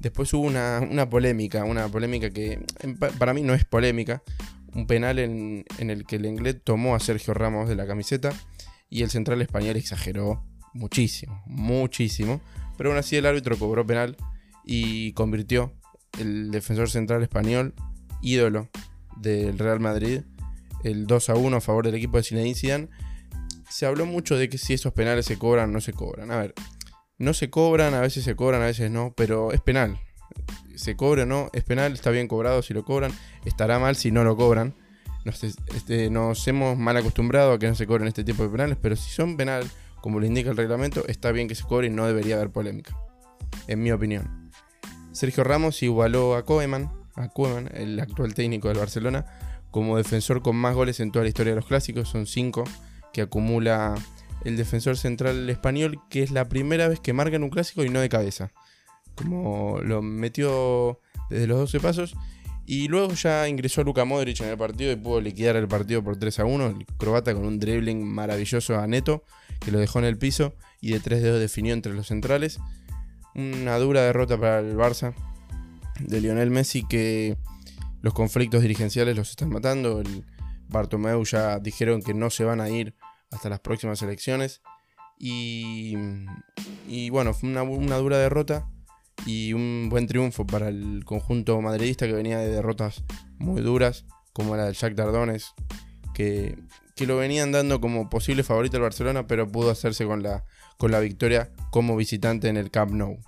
Después 0.00 0.32
hubo 0.34 0.42
una, 0.42 1.08
polémica, 1.08 1.64
una 1.64 1.88
polémica 1.88 2.30
que 2.30 2.64
para 3.18 3.32
mí 3.32 3.42
no 3.42 3.54
es 3.54 3.64
polémica. 3.64 4.22
Un 4.74 4.86
penal 4.86 5.18
en, 5.18 5.64
en 5.78 5.90
el 5.90 6.04
que 6.04 6.16
el 6.16 6.26
inglés 6.26 6.56
tomó 6.62 6.94
a 6.94 7.00
Sergio 7.00 7.32
Ramos 7.32 7.68
de 7.68 7.76
la 7.76 7.86
camiseta 7.86 8.32
y 8.90 9.02
el 9.02 9.10
central 9.10 9.40
español 9.40 9.76
exageró 9.76 10.44
muchísimo, 10.74 11.42
muchísimo. 11.46 12.40
Pero 12.76 12.90
aún 12.90 12.98
así 12.98 13.16
el 13.16 13.26
árbitro 13.26 13.56
cobró 13.56 13.86
penal 13.86 14.16
y 14.64 15.12
convirtió 15.12 15.72
el 16.18 16.50
defensor 16.50 16.90
central 16.90 17.22
español, 17.22 17.74
ídolo 18.22 18.68
del 19.16 19.58
Real 19.58 19.80
Madrid, 19.80 20.22
el 20.82 21.06
2 21.06 21.30
a 21.30 21.34
1 21.34 21.56
a 21.56 21.60
favor 21.60 21.86
del 21.86 21.94
equipo 21.94 22.16
de 22.16 22.24
Zinedine. 22.24 22.88
Se 23.68 23.86
habló 23.86 24.06
mucho 24.06 24.36
de 24.36 24.48
que 24.48 24.58
si 24.58 24.74
esos 24.74 24.92
penales 24.92 25.26
se 25.26 25.38
cobran 25.38 25.70
o 25.70 25.72
no 25.72 25.80
se 25.80 25.92
cobran. 25.92 26.30
A 26.30 26.36
ver, 26.36 26.54
no 27.18 27.32
se 27.34 27.50
cobran, 27.50 27.94
a 27.94 28.00
veces 28.00 28.24
se 28.24 28.34
cobran, 28.34 28.62
a 28.62 28.66
veces 28.66 28.90
no, 28.90 29.14
pero 29.16 29.52
es 29.52 29.60
penal. 29.60 30.00
Se 30.74 30.96
cobre 30.96 31.22
o 31.22 31.26
no, 31.26 31.50
es 31.52 31.62
penal, 31.62 31.92
está 31.92 32.10
bien 32.10 32.26
cobrado 32.26 32.62
si 32.62 32.74
lo 32.74 32.84
cobran, 32.84 33.12
estará 33.44 33.78
mal 33.78 33.96
si 33.96 34.10
no 34.10 34.24
lo 34.24 34.36
cobran. 34.36 34.74
este, 35.74 36.10
nos, 36.10 36.46
hemos 36.48 36.76
mal 36.76 36.96
acostumbrado 36.96 37.52
a 37.52 37.58
que 37.58 37.68
no 37.68 37.74
se 37.74 37.86
cobren 37.86 38.08
este 38.08 38.24
tipo 38.24 38.42
de 38.42 38.48
penales, 38.48 38.78
pero 38.80 38.96
si 38.96 39.10
son 39.10 39.36
penal, 39.36 39.68
como 40.00 40.20
lo 40.20 40.26
indica 40.26 40.50
el 40.50 40.56
reglamento, 40.56 41.06
está 41.06 41.32
bien 41.32 41.48
que 41.48 41.54
se 41.54 41.64
cobre 41.64 41.86
y 41.86 41.90
no 41.90 42.06
debería 42.06 42.36
haber 42.36 42.50
polémica, 42.50 42.96
en 43.68 43.82
mi 43.82 43.92
opinión. 43.92 44.50
Sergio 45.12 45.44
Ramos 45.44 45.82
igualó 45.82 46.34
a 46.34 46.44
Koeman, 46.44 46.90
a 47.14 47.28
Koeman, 47.28 47.70
el 47.74 48.00
actual 48.00 48.34
técnico 48.34 48.68
del 48.68 48.78
Barcelona, 48.78 49.24
como 49.70 49.96
defensor 49.96 50.42
con 50.42 50.56
más 50.56 50.74
goles 50.74 50.98
en 51.00 51.12
toda 51.12 51.22
la 51.22 51.28
historia 51.28 51.52
de 51.52 51.56
los 51.56 51.66
clásicos, 51.66 52.08
son 52.08 52.26
cinco 52.26 52.64
que 53.14 53.22
acumula 53.22 53.94
el 54.44 54.58
defensor 54.58 54.98
central 54.98 55.48
español, 55.48 56.00
que 56.10 56.22
es 56.22 56.30
la 56.30 56.48
primera 56.50 56.88
vez 56.88 57.00
que 57.00 57.14
marca 57.14 57.36
en 57.36 57.44
un 57.44 57.48
clásico 57.48 57.82
y 57.84 57.88
no 57.88 58.00
de 58.00 58.10
cabeza. 58.10 58.52
Como 59.14 59.80
lo 59.80 60.02
metió 60.02 61.00
desde 61.30 61.46
los 61.46 61.58
12 61.60 61.80
pasos. 61.80 62.14
Y 62.66 62.88
luego 62.88 63.12
ya 63.12 63.46
ingresó 63.48 63.84
Luka 63.84 64.04
Modric 64.04 64.40
en 64.40 64.48
el 64.48 64.56
partido 64.56 64.90
y 64.90 64.96
pudo 64.96 65.20
liquidar 65.20 65.56
el 65.56 65.68
partido 65.68 66.02
por 66.02 66.16
3 66.16 66.40
a 66.40 66.44
1. 66.44 66.66
El 66.66 66.86
croata 66.98 67.34
con 67.34 67.46
un 67.46 67.58
dribbling 67.58 68.04
maravilloso 68.04 68.78
a 68.78 68.86
Neto, 68.86 69.24
que 69.60 69.70
lo 69.70 69.78
dejó 69.78 69.98
en 69.98 70.06
el 70.06 70.18
piso 70.18 70.54
y 70.80 70.92
de 70.92 71.00
3 71.00 71.22
dedos 71.22 71.40
definió 71.40 71.72
entre 71.72 71.94
los 71.94 72.08
centrales. 72.08 72.58
Una 73.34 73.78
dura 73.78 74.02
derrota 74.02 74.38
para 74.38 74.60
el 74.60 74.76
Barça 74.76 75.14
de 76.00 76.20
Lionel 76.20 76.50
Messi 76.50 76.84
que 76.86 77.36
los 78.00 78.14
conflictos 78.14 78.62
dirigenciales 78.62 79.16
los 79.16 79.30
están 79.30 79.50
matando. 79.50 80.00
El 80.00 80.24
Bartomeu 80.68 81.22
ya 81.24 81.58
dijeron 81.60 82.02
que 82.02 82.14
no 82.14 82.30
se 82.30 82.44
van 82.44 82.60
a 82.60 82.68
ir 82.68 82.94
hasta 83.34 83.48
las 83.48 83.60
próximas 83.60 84.00
elecciones. 84.02 84.62
Y, 85.18 85.96
y 86.88 87.10
bueno, 87.10 87.34
fue 87.34 87.48
una, 87.48 87.62
una 87.62 87.96
dura 87.96 88.18
derrota 88.18 88.68
y 89.26 89.52
un 89.52 89.88
buen 89.90 90.06
triunfo 90.06 90.46
para 90.46 90.68
el 90.68 91.04
conjunto 91.04 91.60
madridista 91.60 92.06
que 92.06 92.12
venía 92.12 92.38
de 92.38 92.48
derrotas 92.48 93.04
muy 93.38 93.62
duras, 93.62 94.04
como 94.32 94.56
la 94.56 94.64
del 94.64 94.74
Jack 94.74 94.94
Dardones, 94.94 95.54
que, 96.14 96.58
que 96.96 97.06
lo 97.06 97.16
venían 97.16 97.52
dando 97.52 97.80
como 97.80 98.10
posible 98.10 98.42
favorito 98.42 98.76
al 98.76 98.82
Barcelona, 98.82 99.26
pero 99.26 99.50
pudo 99.50 99.70
hacerse 99.70 100.04
con 100.04 100.22
la, 100.22 100.44
con 100.78 100.90
la 100.90 101.00
victoria 101.00 101.50
como 101.70 101.96
visitante 101.96 102.48
en 102.48 102.56
el 102.56 102.70
Camp 102.70 102.92
Nou. 102.92 103.18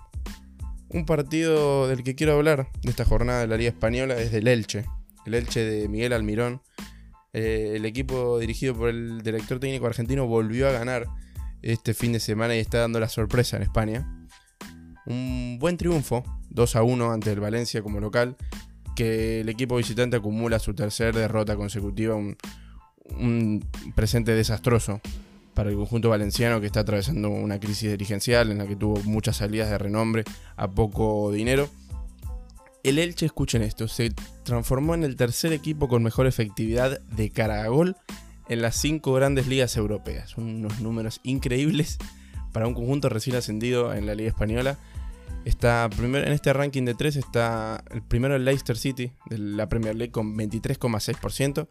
Un 0.89 1.05
partido 1.05 1.87
del 1.87 2.03
que 2.03 2.15
quiero 2.15 2.33
hablar 2.33 2.69
de 2.81 2.89
esta 2.89 3.05
jornada 3.05 3.41
de 3.41 3.47
la 3.47 3.57
Liga 3.57 3.69
Española 3.69 4.15
es 4.17 4.31
del 4.31 4.47
Elche, 4.47 4.85
el 5.25 5.33
Elche 5.33 5.61
de 5.61 5.89
Miguel 5.89 6.13
Almirón. 6.13 6.61
Eh, 7.33 7.73
el 7.75 7.85
equipo 7.85 8.39
dirigido 8.39 8.75
por 8.75 8.89
el 8.89 9.21
director 9.21 9.59
técnico 9.59 9.85
argentino 9.85 10.27
volvió 10.27 10.67
a 10.67 10.71
ganar 10.71 11.07
este 11.61 11.93
fin 11.93 12.13
de 12.13 12.19
semana 12.19 12.55
y 12.55 12.59
está 12.59 12.79
dando 12.79 12.99
la 12.99 13.09
sorpresa 13.09 13.57
en 13.57 13.63
España 13.63 14.07
un 15.07 15.57
buen 15.59 15.77
triunfo, 15.77 16.23
2 16.49 16.75
a 16.75 16.83
1 16.83 17.11
ante 17.11 17.31
el 17.31 17.39
Valencia 17.39 17.81
como 17.81 17.99
local, 17.99 18.35
que 18.95 19.41
el 19.41 19.49
equipo 19.49 19.77
visitante 19.77 20.17
acumula 20.17 20.59
su 20.59 20.73
tercera 20.73 21.17
derrota 21.17 21.55
consecutiva, 21.55 22.15
un, 22.15 23.65
presente 23.95 24.33
desastroso 24.33 24.99
para 25.53 25.69
el 25.69 25.75
conjunto 25.77 26.09
valenciano 26.09 26.59
que 26.59 26.67
está 26.67 26.81
atravesando 26.81 27.29
una 27.29 27.59
crisis 27.59 27.89
dirigencial 27.89 28.51
en 28.51 28.57
la 28.57 28.67
que 28.67 28.75
tuvo 28.75 29.01
muchas 29.03 29.37
salidas 29.37 29.69
de 29.69 29.77
renombre 29.77 30.23
a 30.57 30.69
poco 30.69 31.31
dinero. 31.31 31.69
El 32.87 32.99
Elche, 32.99 33.25
escuchen 33.25 33.61
esto, 33.61 33.87
se 33.87 34.13
transformó 34.43 34.93
en 34.95 35.03
el 35.03 35.15
tercer 35.15 35.53
equipo 35.53 35.87
con 35.87 36.03
mejor 36.03 36.27
efectividad 36.27 36.99
de 37.01 37.29
cara 37.29 37.63
a 37.63 37.67
gol 37.67 37.95
en 38.49 38.61
las 38.61 38.75
cinco 38.75 39.13
grandes 39.13 39.47
ligas 39.47 39.75
europeas. 39.75 40.37
Unos 40.37 40.79
números 40.79 41.19
increíbles 41.23 41.97
para 42.53 42.67
un 42.67 42.73
conjunto 42.73 43.09
recién 43.09 43.35
ascendido 43.35 43.93
en 43.93 44.05
la 44.05 44.15
Liga 44.15 44.29
Española 44.29 44.77
Está 45.47 45.89
primero, 45.89 46.27
en 46.27 46.33
este 46.33 46.51
ranking 46.51 46.83
de 46.83 46.93
3 46.93 47.15
está 47.15 47.81
el 47.91 48.01
primero 48.01 48.35
el 48.35 48.43
Leicester 48.43 48.77
City 48.77 49.13
de 49.29 49.37
la 49.37 49.69
Premier 49.69 49.95
League 49.95 50.11
con 50.11 50.37
23,6%. 50.37 51.69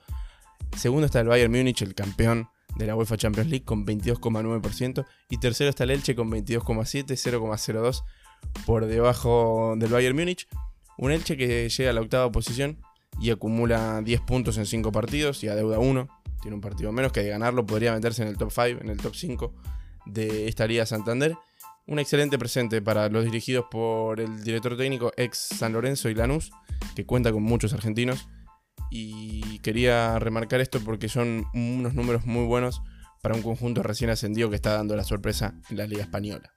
Segundo 0.77 1.05
está 1.05 1.21
el 1.21 1.29
Bayern 1.29 1.53
Múnich, 1.53 1.83
el 1.83 1.95
campeón 1.95 2.49
de 2.77 2.87
la 2.87 2.97
UEFA 2.97 3.19
Champions 3.19 3.51
League 3.51 3.67
con 3.67 3.85
22,9%. 3.87 5.05
Y 5.29 5.39
tercero 5.39 5.69
está 5.69 5.85
el 5.85 5.91
Elche 5.91 6.15
con 6.15 6.31
22,7, 6.31 7.05
0,02 7.05 8.03
por 8.65 8.87
debajo 8.87 9.75
del 9.77 9.91
Bayern 9.91 10.17
Múnich. 10.17 10.49
Un 10.99 11.13
Elche 11.13 11.37
que 11.37 11.69
llega 11.69 11.91
a 11.91 11.93
la 11.93 12.01
octava 12.01 12.31
posición 12.33 12.79
y 13.21 13.31
acumula 13.31 14.01
10 14.03 14.21
puntos 14.23 14.59
en 14.59 14.67
5 14.67 14.93
partidos 14.93 15.43
y 15.45 15.49
adeuda 15.49 15.79
1. 15.79 16.09
Tiene 16.43 16.55
un 16.55 16.61
partido 16.61 16.93
menos 16.93 17.13
que 17.13 17.23
de 17.23 17.31
ganarlo 17.31 17.67
podría 17.67 17.93
meterse 17.93 18.23
en 18.23 18.29
el 18.29 18.37
top 18.37 18.51
5, 18.53 18.81
en 18.83 18.89
el 18.89 18.99
top 18.99 19.15
5 19.15 19.55
de 20.07 20.49
esta 20.49 20.67
Liga 20.67 20.87
Santander. 20.87 21.37
Un 21.87 21.99
excelente 21.99 22.39
presente 22.39 22.83
para 22.83 23.09
los 23.09 23.25
dirigidos 23.25 23.67
por 23.71 24.21
el 24.21 24.43
director 24.43 24.77
técnico 24.77 25.13
ex 25.17 25.39
San 25.39 25.73
Lorenzo 25.73 26.09
y 26.09 26.15
Lanús, 26.15 26.51
que 26.95 27.07
cuenta 27.07 27.33
con 27.33 27.43
muchos 27.43 27.73
argentinos. 27.73 28.29
Y 28.91 29.59
quería 29.61 30.19
remarcar 30.19 30.61
esto 30.61 30.81
porque 30.81 31.09
son 31.09 31.47
unos 31.55 31.95
números 31.95 32.27
muy 32.27 32.45
buenos 32.45 32.83
para 33.23 33.35
un 33.35 33.43
conjunto 33.43 33.83
recién 33.83 34.11
ascendido 34.11 34.51
que 34.51 34.57
está 34.57 34.75
dando 34.75 34.97
la 34.97 35.05
sorpresa 35.05 35.55
en 35.71 35.77
la 35.77 35.87
Liga 35.87 36.03
Española. 36.03 36.56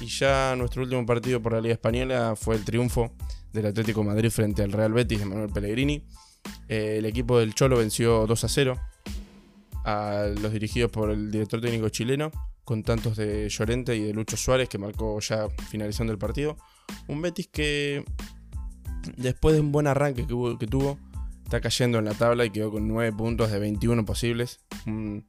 Y 0.00 0.06
ya 0.06 0.54
nuestro 0.56 0.82
último 0.82 1.04
partido 1.06 1.40
por 1.40 1.52
la 1.52 1.60
Liga 1.60 1.74
Española 1.74 2.34
fue 2.36 2.56
el 2.56 2.64
triunfo 2.64 3.12
del 3.52 3.66
Atlético 3.66 4.02
Madrid 4.02 4.30
frente 4.30 4.62
al 4.62 4.72
Real 4.72 4.92
Betis 4.92 5.20
de 5.20 5.26
Manuel 5.26 5.50
Pellegrini. 5.50 6.04
Eh, 6.68 6.96
el 6.98 7.06
equipo 7.06 7.38
del 7.38 7.54
Cholo 7.54 7.78
venció 7.78 8.26
2 8.26 8.44
a 8.44 8.48
0 8.48 8.80
a 9.84 10.26
los 10.40 10.52
dirigidos 10.52 10.90
por 10.90 11.10
el 11.10 11.30
director 11.30 11.60
técnico 11.60 11.88
chileno 11.88 12.30
con 12.64 12.82
tantos 12.82 13.16
de 13.16 13.48
Llorente 13.48 13.94
y 13.94 14.02
de 14.02 14.12
Lucho 14.12 14.36
Suárez, 14.36 14.68
que 14.68 14.78
marcó 14.78 15.20
ya 15.20 15.48
finalizando 15.68 16.12
el 16.12 16.18
partido. 16.18 16.56
Un 17.06 17.20
Betis 17.22 17.48
que, 17.48 18.04
después 19.16 19.54
de 19.54 19.60
un 19.60 19.70
buen 19.70 19.86
arranque 19.86 20.22
que, 20.22 20.66
tuvo, 20.66 20.98
está 21.44 21.60
cayendo 21.60 21.98
en 21.98 22.06
la 22.06 22.14
tabla 22.14 22.44
y 22.44 22.50
quedó 22.50 22.70
con 22.70 22.88
9 22.88 23.12
puntos 23.16 23.50
de 23.50 23.58
21 23.58 24.04
posibles. 24.04 24.60
Un, 24.86 25.26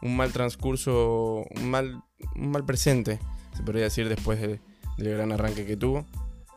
mal 0.00 0.32
transcurso, 0.32 1.44
un 1.56 1.70
mal, 1.70 2.02
mal 2.34 2.64
presente, 2.64 3.18
se 3.58 3.64
podría 3.64 3.82
decir, 3.82 4.08
después 4.08 4.40
del 4.40 4.60
gran 4.96 5.32
arranque 5.32 5.66
que 5.66 5.76
tuvo. 5.76 6.06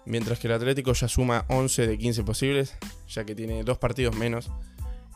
Mientras 0.05 0.38
que 0.38 0.46
el 0.46 0.53
Atlético 0.53 0.93
ya 0.93 1.08
suma 1.08 1.46
11 1.50 1.88
de 1.88 1.98
15 1.98 2.24
posibles, 2.24 2.77
ya 3.08 3.24
que 3.25 3.34
tiene 3.34 3.63
dos 3.63 3.79
partidos 3.79 4.15
menos 4.15 4.51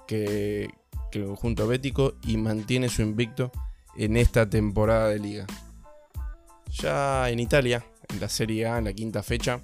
que, 0.08 0.70
el 1.12 1.26
conjunto 1.28 1.66
bético 1.66 2.16
y 2.24 2.36
mantiene 2.36 2.90
su 2.90 3.02
invicto 3.02 3.50
en 3.96 4.18
esta 4.18 4.50
temporada 4.50 5.08
de 5.08 5.20
liga. 5.20 5.46
Ya 6.72 7.30
en 7.30 7.40
Italia, 7.40 7.86
en 8.10 8.20
la 8.20 8.28
Serie 8.28 8.66
A, 8.66 8.80
en 8.80 8.84
la 8.84 8.94
quinta 8.94 9.24
fecha, 9.24 9.62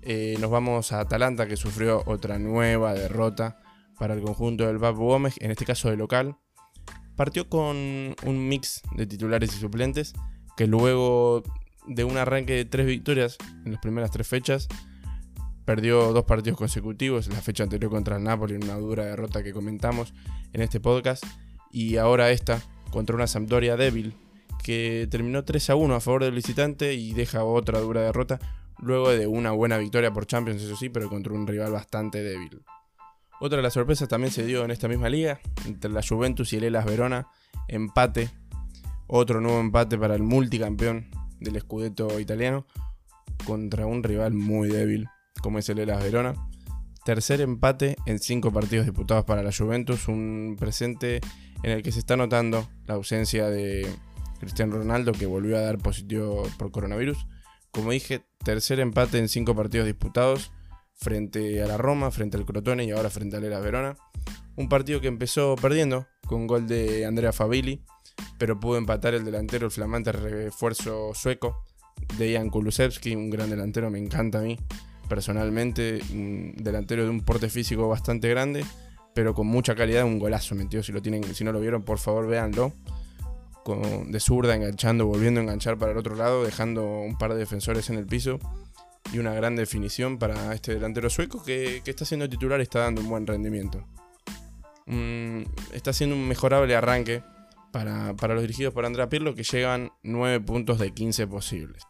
eh, 0.00 0.36
nos 0.40 0.50
vamos 0.50 0.92
a 0.92 1.00
Atalanta 1.00 1.46
que 1.46 1.58
sufrió 1.58 2.02
otra 2.06 2.38
nueva 2.38 2.94
derrota 2.94 3.60
para 3.98 4.14
el 4.14 4.22
conjunto 4.22 4.66
del 4.66 4.78
Papu 4.78 5.04
Gómez, 5.04 5.34
en 5.40 5.50
este 5.50 5.66
caso 5.66 5.90
de 5.90 5.98
local. 5.98 6.38
Partió 7.14 7.50
con 7.50 7.76
un 7.76 8.48
mix 8.48 8.80
de 8.96 9.04
titulares 9.04 9.54
y 9.54 9.58
suplentes 9.58 10.14
que 10.56 10.66
luego 10.66 11.42
de 11.86 12.04
un 12.04 12.16
arranque 12.16 12.54
de 12.54 12.64
tres 12.64 12.86
victorias 12.86 13.36
en 13.64 13.72
las 13.72 13.80
primeras 13.80 14.10
tres 14.10 14.28
fechas, 14.28 14.68
perdió 15.64 16.12
dos 16.12 16.24
partidos 16.24 16.58
consecutivos, 16.58 17.28
la 17.28 17.40
fecha 17.40 17.62
anterior 17.62 17.90
contra 17.90 18.16
el 18.16 18.24
Napoli, 18.24 18.54
una 18.54 18.74
dura 18.74 19.04
derrota 19.04 19.42
que 19.42 19.52
comentamos 19.52 20.12
en 20.52 20.62
este 20.62 20.80
podcast, 20.80 21.24
y 21.70 21.96
ahora 21.96 22.30
esta 22.30 22.60
contra 22.90 23.14
una 23.14 23.26
Sampdoria 23.26 23.76
débil 23.76 24.14
que 24.62 25.08
terminó 25.10 25.44
3 25.44 25.70
a 25.70 25.74
1 25.76 25.94
a 25.94 26.00
favor 26.00 26.24
del 26.24 26.34
visitante 26.34 26.94
y 26.94 27.12
deja 27.12 27.44
otra 27.44 27.80
dura 27.80 28.02
derrota 28.02 28.38
luego 28.78 29.10
de 29.10 29.26
una 29.26 29.52
buena 29.52 29.78
victoria 29.78 30.12
por 30.12 30.26
Champions, 30.26 30.62
eso 30.62 30.76
sí, 30.76 30.88
pero 30.88 31.08
contra 31.08 31.32
un 31.32 31.46
rival 31.46 31.72
bastante 31.72 32.22
débil. 32.22 32.62
Otra 33.40 33.56
de 33.56 33.62
las 33.62 33.74
sorpresas 33.74 34.08
también 34.08 34.32
se 34.32 34.44
dio 34.44 34.64
en 34.64 34.70
esta 34.70 34.88
misma 34.88 35.08
liga, 35.08 35.40
entre 35.66 35.90
la 35.90 36.02
Juventus 36.06 36.52
y 36.52 36.56
el 36.56 36.64
Elas 36.64 36.84
Verona, 36.84 37.28
empate, 37.68 38.30
otro 39.12 39.40
nuevo 39.40 39.58
empate 39.58 39.98
para 39.98 40.14
el 40.14 40.22
multicampeón 40.22 41.10
del 41.40 41.60
Scudetto 41.60 42.20
italiano 42.20 42.64
contra 43.44 43.84
un 43.86 44.04
rival 44.04 44.34
muy 44.34 44.68
débil 44.68 45.08
como 45.42 45.58
es 45.58 45.68
el 45.68 45.80
Elas 45.80 46.02
Verona. 46.02 46.34
Tercer 47.04 47.40
empate 47.40 47.96
en 48.06 48.20
cinco 48.20 48.52
partidos 48.52 48.86
disputados 48.86 49.24
para 49.24 49.42
la 49.42 49.50
Juventus, 49.52 50.06
un 50.06 50.56
presente 50.58 51.20
en 51.62 51.72
el 51.72 51.82
que 51.82 51.92
se 51.92 51.98
está 51.98 52.16
notando 52.16 52.68
la 52.86 52.94
ausencia 52.94 53.48
de 53.48 53.90
Cristiano 54.38 54.76
Ronaldo, 54.76 55.12
que 55.12 55.26
volvió 55.26 55.56
a 55.56 55.62
dar 55.62 55.78
positivo 55.78 56.44
por 56.56 56.70
coronavirus. 56.70 57.26
Como 57.72 57.90
dije, 57.90 58.22
tercer 58.44 58.78
empate 58.78 59.18
en 59.18 59.28
cinco 59.28 59.56
partidos 59.56 59.86
disputados 59.86 60.52
frente 60.94 61.62
a 61.62 61.66
la 61.66 61.78
Roma, 61.78 62.10
frente 62.10 62.36
al 62.36 62.44
Crotone 62.44 62.84
y 62.84 62.90
ahora 62.90 63.10
frente 63.10 63.36
al 63.36 63.44
Elas 63.44 63.62
Verona. 63.62 63.96
Un 64.56 64.68
partido 64.68 65.00
que 65.00 65.08
empezó 65.08 65.56
perdiendo 65.56 66.06
con 66.26 66.46
gol 66.46 66.68
de 66.68 67.06
Andrea 67.06 67.32
Favilli, 67.32 67.82
pero 68.38 68.58
pudo 68.58 68.78
empatar 68.78 69.14
el 69.14 69.24
delantero, 69.24 69.66
el 69.66 69.72
flamante 69.72 70.12
refuerzo 70.12 71.12
sueco 71.14 71.64
de 72.18 72.34
Jan 72.34 72.50
Kulusevski, 72.50 73.14
un 73.14 73.30
gran 73.30 73.50
delantero, 73.50 73.90
me 73.90 73.98
encanta 73.98 74.38
a 74.38 74.42
mí 74.42 74.58
personalmente, 75.08 76.00
delantero 76.56 77.02
de 77.02 77.10
un 77.10 77.20
porte 77.22 77.48
físico 77.48 77.88
bastante 77.88 78.28
grande 78.28 78.64
pero 79.14 79.34
con 79.34 79.46
mucha 79.46 79.74
calidad, 79.74 80.04
un 80.04 80.18
golazo 80.18 80.54
metido. 80.54 80.82
Si, 80.82 80.92
si 81.34 81.44
no 81.44 81.52
lo 81.52 81.60
vieron, 81.60 81.82
por 81.82 81.98
favor, 81.98 82.26
véanlo. 82.26 82.72
Con, 83.64 84.10
de 84.10 84.20
zurda, 84.20 84.54
enganchando, 84.54 85.06
volviendo 85.06 85.40
a 85.40 85.42
enganchar 85.42 85.76
para 85.76 85.92
el 85.92 85.98
otro 85.98 86.14
lado, 86.14 86.44
dejando 86.44 87.00
un 87.00 87.18
par 87.18 87.32
de 87.32 87.38
defensores 87.38 87.90
en 87.90 87.96
el 87.96 88.06
piso. 88.06 88.38
Y 89.12 89.18
una 89.18 89.34
gran 89.34 89.56
definición 89.56 90.18
para 90.18 90.54
este 90.54 90.74
delantero 90.74 91.10
sueco 91.10 91.42
que, 91.42 91.82
está 91.84 92.04
siendo 92.04 92.28
titular 92.28 92.60
y 92.60 92.62
está 92.62 92.80
dando 92.80 93.00
un 93.00 93.08
buen 93.08 93.26
rendimiento. 93.26 93.84
está 95.72 95.92
siendo 95.92 96.16
un 96.16 96.26
mejorable 96.28 96.74
arranque 96.76 97.22
para, 97.72 98.12
los 98.12 98.42
dirigidos 98.42 98.74
por 98.74 98.84
Andrea 98.84 99.08
Pirlo, 99.08 99.34
que 99.34 99.42
llegan 99.42 99.90
9 100.02 100.40
puntos 100.40 100.78
de 100.78 100.92
15 100.92 101.26
posibles. 101.26 101.82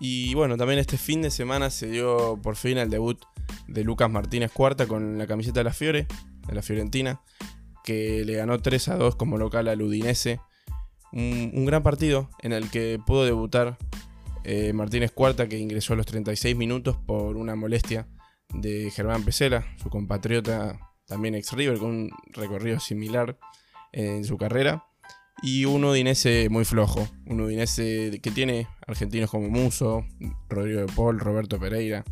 Y 0.00 0.34
bueno, 0.34 0.56
también 0.56 0.78
este 0.78 0.96
fin 0.96 1.22
de 1.22 1.30
semana 1.30 1.70
se 1.70 1.88
dio 1.88 2.38
por 2.42 2.56
fin 2.56 2.78
el 2.78 2.90
debut 2.90 3.20
de 3.66 3.82
Lucas 3.82 4.10
Martínez 4.10 4.52
Cuarta 4.52 4.86
con 4.86 5.18
la 5.18 5.26
camiseta 5.26 5.60
de 5.60 5.64
la 5.64 5.72
Fiore, 5.72 6.06
de 6.46 6.54
la 6.54 6.62
Fiorentina, 6.62 7.20
que 7.84 8.24
le 8.24 8.34
ganó 8.34 8.60
3 8.60 8.88
a 8.88 8.96
2 8.96 9.16
como 9.16 9.38
local 9.38 9.68
al 9.68 9.82
Udinese. 9.82 10.40
Un, 11.12 11.64
gran 11.64 11.82
partido 11.82 12.28
en 12.42 12.52
el 12.52 12.70
que 12.70 13.00
pudo 13.04 13.24
debutar 13.24 13.78
eh, 14.44 14.72
Martínez 14.72 15.10
Cuarta, 15.10 15.48
que 15.48 15.58
ingresó 15.58 15.94
a 15.94 15.96
los 15.96 16.06
36 16.06 16.54
minutos 16.54 16.96
por 17.06 17.36
una 17.36 17.56
molestia 17.56 18.06
de 18.54 18.90
Germán 18.90 19.24
Pesela, 19.24 19.66
su 19.82 19.90
compatriota 19.90 20.78
también 21.06 21.34
ex 21.34 21.52
River, 21.52 21.78
con 21.78 21.88
un 21.88 22.10
recorrido 22.32 22.78
similar 22.78 23.38
en 23.92 24.24
su 24.24 24.36
carrera. 24.36 24.84
Y 25.42 25.64
un 25.64 25.84
Udinese 25.84 26.48
muy 26.50 26.64
flojo. 26.64 27.08
Un 27.26 27.40
Udinese 27.40 28.18
que 28.22 28.30
tiene 28.30 28.66
argentinos 28.86 29.30
como 29.30 29.48
Muso, 29.48 30.04
Rodrigo 30.48 30.80
de 30.80 30.86
Paul, 30.86 31.20
Roberto 31.20 31.58
Pereira, 31.58 32.04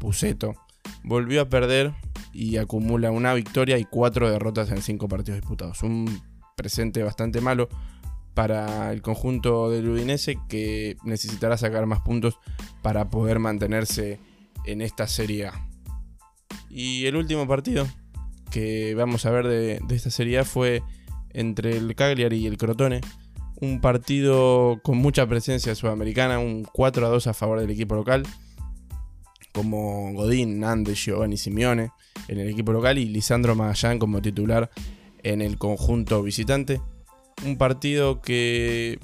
Puceto. 0.00 0.54
Volvió 1.02 1.42
a 1.42 1.48
perder 1.48 1.94
y 2.32 2.56
acumula 2.56 3.10
una 3.10 3.32
victoria 3.34 3.78
y 3.78 3.84
cuatro 3.84 4.30
derrotas 4.30 4.70
en 4.70 4.82
cinco 4.82 5.08
partidos 5.08 5.40
disputados. 5.40 5.82
Un 5.82 6.20
presente 6.56 7.02
bastante 7.02 7.40
malo 7.40 7.68
para 8.34 8.92
el 8.92 9.00
conjunto 9.00 9.70
del 9.70 9.88
Udinese 9.88 10.36
que 10.48 10.96
necesitará 11.04 11.56
sacar 11.56 11.86
más 11.86 12.00
puntos 12.00 12.38
para 12.82 13.08
poder 13.08 13.38
mantenerse 13.38 14.18
en 14.66 14.80
esta 14.80 15.06
Serie 15.06 15.46
A. 15.46 15.68
Y 16.68 17.06
el 17.06 17.14
último 17.14 17.46
partido 17.46 17.86
que 18.50 18.94
vamos 18.96 19.26
a 19.26 19.30
ver 19.30 19.46
de, 19.46 19.80
de 19.86 19.94
esta 19.94 20.10
Serie 20.10 20.40
A 20.40 20.44
fue 20.44 20.82
entre 21.34 21.76
el 21.76 21.94
Cagliari 21.94 22.38
y 22.38 22.46
el 22.46 22.56
Crotone. 22.56 23.00
Un 23.60 23.80
partido 23.80 24.80
con 24.82 24.98
mucha 24.98 25.26
presencia 25.26 25.74
sudamericana, 25.74 26.38
un 26.38 26.64
4 26.64 27.06
a 27.06 27.08
2 27.10 27.26
a 27.26 27.34
favor 27.34 27.60
del 27.60 27.70
equipo 27.70 27.94
local. 27.94 28.22
Como 29.52 30.12
Godín, 30.14 30.60
Nández, 30.60 31.04
Giovanni 31.04 31.36
Simeone 31.36 31.90
en 32.28 32.38
el 32.38 32.48
equipo 32.48 32.72
local 32.72 32.98
y 32.98 33.06
Lisandro 33.06 33.54
Magallán 33.54 33.98
como 33.98 34.22
titular 34.22 34.70
en 35.22 35.42
el 35.42 35.58
conjunto 35.58 36.22
visitante. 36.22 36.80
Un 37.44 37.56
partido 37.56 38.20
que 38.20 38.98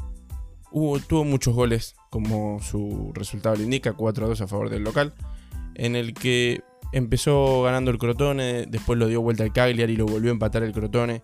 tuvo 1.09 1.25
muchos 1.25 1.55
goles, 1.55 1.95
como 2.11 2.61
su 2.63 3.13
resultado 3.15 3.57
le 3.57 3.65
indica, 3.65 3.93
4 3.93 4.25
a 4.25 4.29
2 4.29 4.41
a 4.41 4.47
favor 4.47 4.71
del 4.71 4.85
local, 4.85 5.15
en 5.75 5.97
el 5.97 6.15
que 6.15 6.63
empezó 6.93 7.63
ganando 7.63 7.91
el 7.91 7.99
Crotone, 7.99 8.67
después 8.67 8.99
lo 8.99 9.07
dio 9.07 9.21
vuelta 9.21 9.45
al 9.45 9.53
Cagliari 9.53 9.93
y 9.93 9.97
lo 9.97 10.07
volvió 10.07 10.31
a 10.31 10.33
empatar 10.33 10.63
el 10.63 10.73
Crotone 10.73 11.23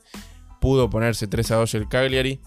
pudo 0.60 0.90
ponerse 0.90 1.26
3 1.26 1.50
a 1.52 1.56
2 1.56 1.74
el 1.74 1.88
Cagliari 1.88 2.40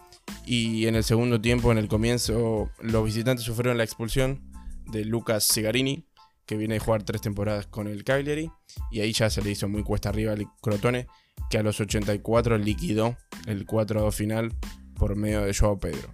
y 0.45 0.87
en 0.87 0.95
el 0.95 1.03
segundo 1.03 1.39
tiempo, 1.41 1.71
en 1.71 1.77
el 1.77 1.87
comienzo, 1.87 2.69
los 2.81 3.05
visitantes 3.05 3.45
sufrieron 3.45 3.77
la 3.77 3.83
expulsión 3.83 4.41
de 4.87 5.05
Lucas 5.05 5.47
Cigarini, 5.51 6.05
que 6.45 6.57
viene 6.57 6.75
de 6.75 6.79
jugar 6.79 7.03
tres 7.03 7.21
temporadas 7.21 7.67
con 7.67 7.87
el 7.87 8.03
Cagliari, 8.03 8.51
y 8.91 9.01
ahí 9.01 9.13
ya 9.13 9.29
se 9.29 9.41
le 9.41 9.51
hizo 9.51 9.67
muy 9.67 9.83
cuesta 9.83 10.09
arriba 10.09 10.33
al 10.33 10.47
Crotone, 10.61 11.07
que 11.49 11.57
a 11.57 11.63
los 11.63 11.79
84 11.79 12.57
liquidó 12.57 13.17
el 13.45 13.65
4 13.65 13.99
a 13.99 14.03
2 14.03 14.15
final 14.15 14.53
por 14.95 15.15
medio 15.15 15.41
de 15.41 15.53
Joao 15.53 15.79
Pedro. 15.79 16.13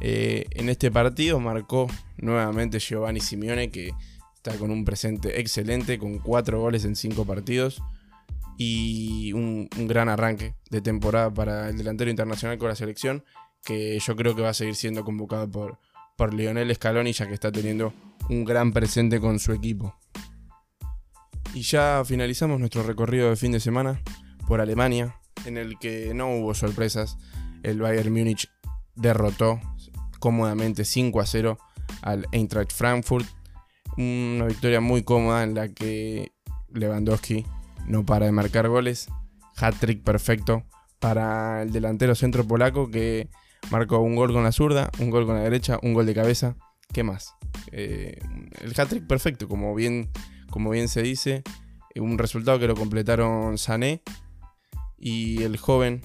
Eh, 0.00 0.46
en 0.50 0.68
este 0.68 0.90
partido 0.90 1.38
marcó 1.38 1.86
nuevamente 2.16 2.80
Giovanni 2.80 3.20
Simeone, 3.20 3.70
que 3.70 3.92
está 4.34 4.56
con 4.56 4.70
un 4.70 4.84
presente 4.84 5.40
excelente, 5.40 5.98
con 5.98 6.18
4 6.18 6.60
goles 6.60 6.84
en 6.84 6.96
5 6.96 7.24
partidos 7.24 7.82
y 8.56 9.32
un, 9.32 9.68
gran 9.86 10.08
arranque 10.08 10.54
de 10.70 10.80
temporada 10.80 11.32
para 11.32 11.68
el 11.68 11.76
delantero 11.76 12.10
internacional 12.10 12.58
con 12.58 12.68
la 12.68 12.76
selección, 12.76 13.24
que 13.64 13.98
yo 13.98 14.16
creo 14.16 14.34
que 14.34 14.42
va 14.42 14.50
a 14.50 14.54
seguir 14.54 14.74
siendo 14.74 15.04
convocado 15.04 15.50
por, 15.50 15.78
por 16.16 16.34
Lionel 16.34 16.74
Scaloni, 16.74 17.12
ya 17.12 17.26
que 17.26 17.34
está 17.34 17.50
teniendo 17.50 17.92
un 18.28 18.44
gran 18.44 18.72
presente 18.72 19.20
con 19.20 19.38
su 19.38 19.52
equipo. 19.52 19.96
Y 21.54 21.62
ya 21.62 22.02
finalizamos 22.04 22.58
nuestro 22.58 22.82
recorrido 22.82 23.30
de 23.30 23.36
fin 23.36 23.52
de 23.52 23.60
semana 23.60 24.00
por 24.46 24.60
Alemania, 24.60 25.16
en 25.44 25.56
el 25.56 25.78
que 25.78 26.12
no 26.14 26.36
hubo 26.36 26.54
sorpresas. 26.54 27.16
El 27.62 27.80
Bayern 27.80 28.12
Múnich 28.12 28.50
derrotó 28.94 29.60
cómodamente 30.18 30.84
5 30.84 31.20
a 31.20 31.26
0 31.26 31.58
al 32.02 32.26
Eintracht 32.32 32.72
Frankfurt. 32.72 33.26
Una 33.96 34.46
victoria 34.46 34.80
muy 34.80 35.02
cómoda 35.02 35.44
en 35.44 35.54
la 35.54 35.68
que 35.68 36.32
Lewandowski 36.72 37.46
no 37.86 38.04
para 38.04 38.26
de 38.26 38.32
marcar 38.32 38.68
goles. 38.68 39.08
Hat-trick 39.56 40.02
perfecto 40.02 40.64
para 40.98 41.62
el 41.62 41.72
delantero 41.72 42.14
centro 42.14 42.46
polaco 42.46 42.90
que 42.90 43.28
marcó 43.70 43.98
un 44.00 44.16
gol 44.16 44.32
con 44.32 44.42
la 44.44 44.52
zurda, 44.52 44.90
un 44.98 45.10
gol 45.10 45.26
con 45.26 45.36
la 45.36 45.42
derecha, 45.42 45.78
un 45.82 45.94
gol 45.94 46.06
de 46.06 46.14
cabeza. 46.14 46.56
¿Qué 46.92 47.02
más? 47.02 47.34
Eh, 47.72 48.18
el 48.62 48.72
hat-trick 48.76 49.06
perfecto, 49.06 49.48
como 49.48 49.74
bien, 49.74 50.10
como 50.50 50.70
bien 50.70 50.88
se 50.88 51.02
dice. 51.02 51.42
Un 51.96 52.18
resultado 52.18 52.58
que 52.58 52.66
lo 52.66 52.74
completaron 52.74 53.56
Sané 53.56 54.02
y 54.98 55.42
el 55.42 55.56
joven 55.58 56.02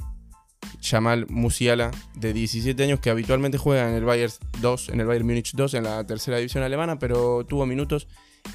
Jamal 0.82 1.26
Musiala, 1.30 1.92
de 2.16 2.34
17 2.34 2.84
años, 2.84 3.00
que 3.00 3.10
habitualmente 3.10 3.58
juega 3.58 3.90
en 3.90 3.96
el 3.96 4.06
Bayern 4.06 4.32
2, 4.62 4.90
en 4.90 5.00
el 5.00 5.08
Bayern 5.08 5.26
Múnich 5.26 5.54
2, 5.54 5.74
en 5.74 5.84
la 5.84 6.06
tercera 6.06 6.38
división 6.38 6.64
alemana, 6.64 7.00
pero 7.00 7.46
tuvo 7.46 7.66
minutos 7.66 8.08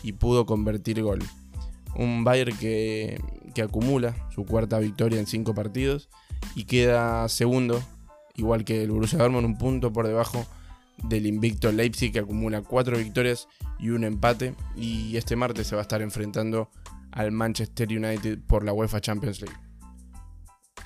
y 0.03 0.13
pudo 0.13 0.47
convertir 0.47 1.03
gol. 1.03 1.21
Un 1.97 2.25
Bayern 2.25 2.57
que, 2.57 3.21
acumula 3.63 4.17
su 4.35 4.45
cuarta 4.45 4.81
victoria 4.81 5.21
en 5.21 5.27
cinco 5.27 5.55
partidos 5.55 6.09
y 6.57 6.65
queda 6.65 7.29
segundo, 7.29 7.83
igual 8.35 8.65
que 8.65 8.83
el 8.83 8.91
Borussia 8.91 9.19
Dortmund, 9.19 9.47
un 9.47 9.59
punto 9.59 9.93
por 9.93 10.09
debajo 10.09 10.45
del 11.05 11.27
invicto 11.27 11.71
Leipzig 11.71 12.13
que 12.13 12.19
acumula 12.19 12.63
cuatro 12.63 12.97
victorias 12.99 13.49
y 13.79 13.91
un 13.91 14.05
empate 14.05 14.55
y 14.77 15.17
este 15.17 15.37
martes 15.37 15.69
se 15.69 15.77
va 15.77 15.83
a 15.83 15.85
estar 15.85 16.03
enfrentando 16.03 16.71
al 17.13 17.31
Manchester 17.31 17.89
United 17.89 18.41
por 18.47 18.65
la 18.65 18.73
UEFA 18.73 19.01
Champions 19.01 19.41
League. 19.41 19.57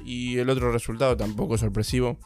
Y 0.04 0.38
el 0.38 0.50
otro 0.50 0.70
resultado 0.70 1.16
tampoco 1.16 1.58
sorpresivo, 1.58 2.18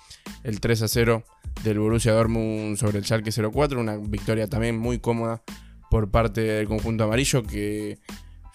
el 0.42 0.61
3 0.61 0.83
a 0.83 0.88
0 0.88 1.25
del 1.64 1.79
Borussia 1.79 2.12
Dortmund 2.12 2.77
sobre 2.77 2.99
el 2.99 3.05
Schalke 3.05 3.31
04, 3.31 3.81
una 3.81 3.97
victoria 3.97 4.49
también 4.49 4.77
muy 4.77 4.99
cómoda 4.99 5.42
por 5.90 6.11
parte 6.11 6.40
del 6.40 6.68
conjunto 6.68 7.05
amarillo 7.05 7.42
que 7.42 7.99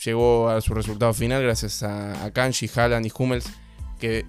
llegó 0.03 0.49
a 0.49 0.61
su 0.61 0.73
resultado 0.73 1.13
final 1.13 1.43
gracias 1.43 1.83
a, 1.83 2.31
Kanji, 2.31 2.69
Haaland 2.73 3.05
y 3.05 3.11
Hummels 3.17 3.49
que 3.99 4.25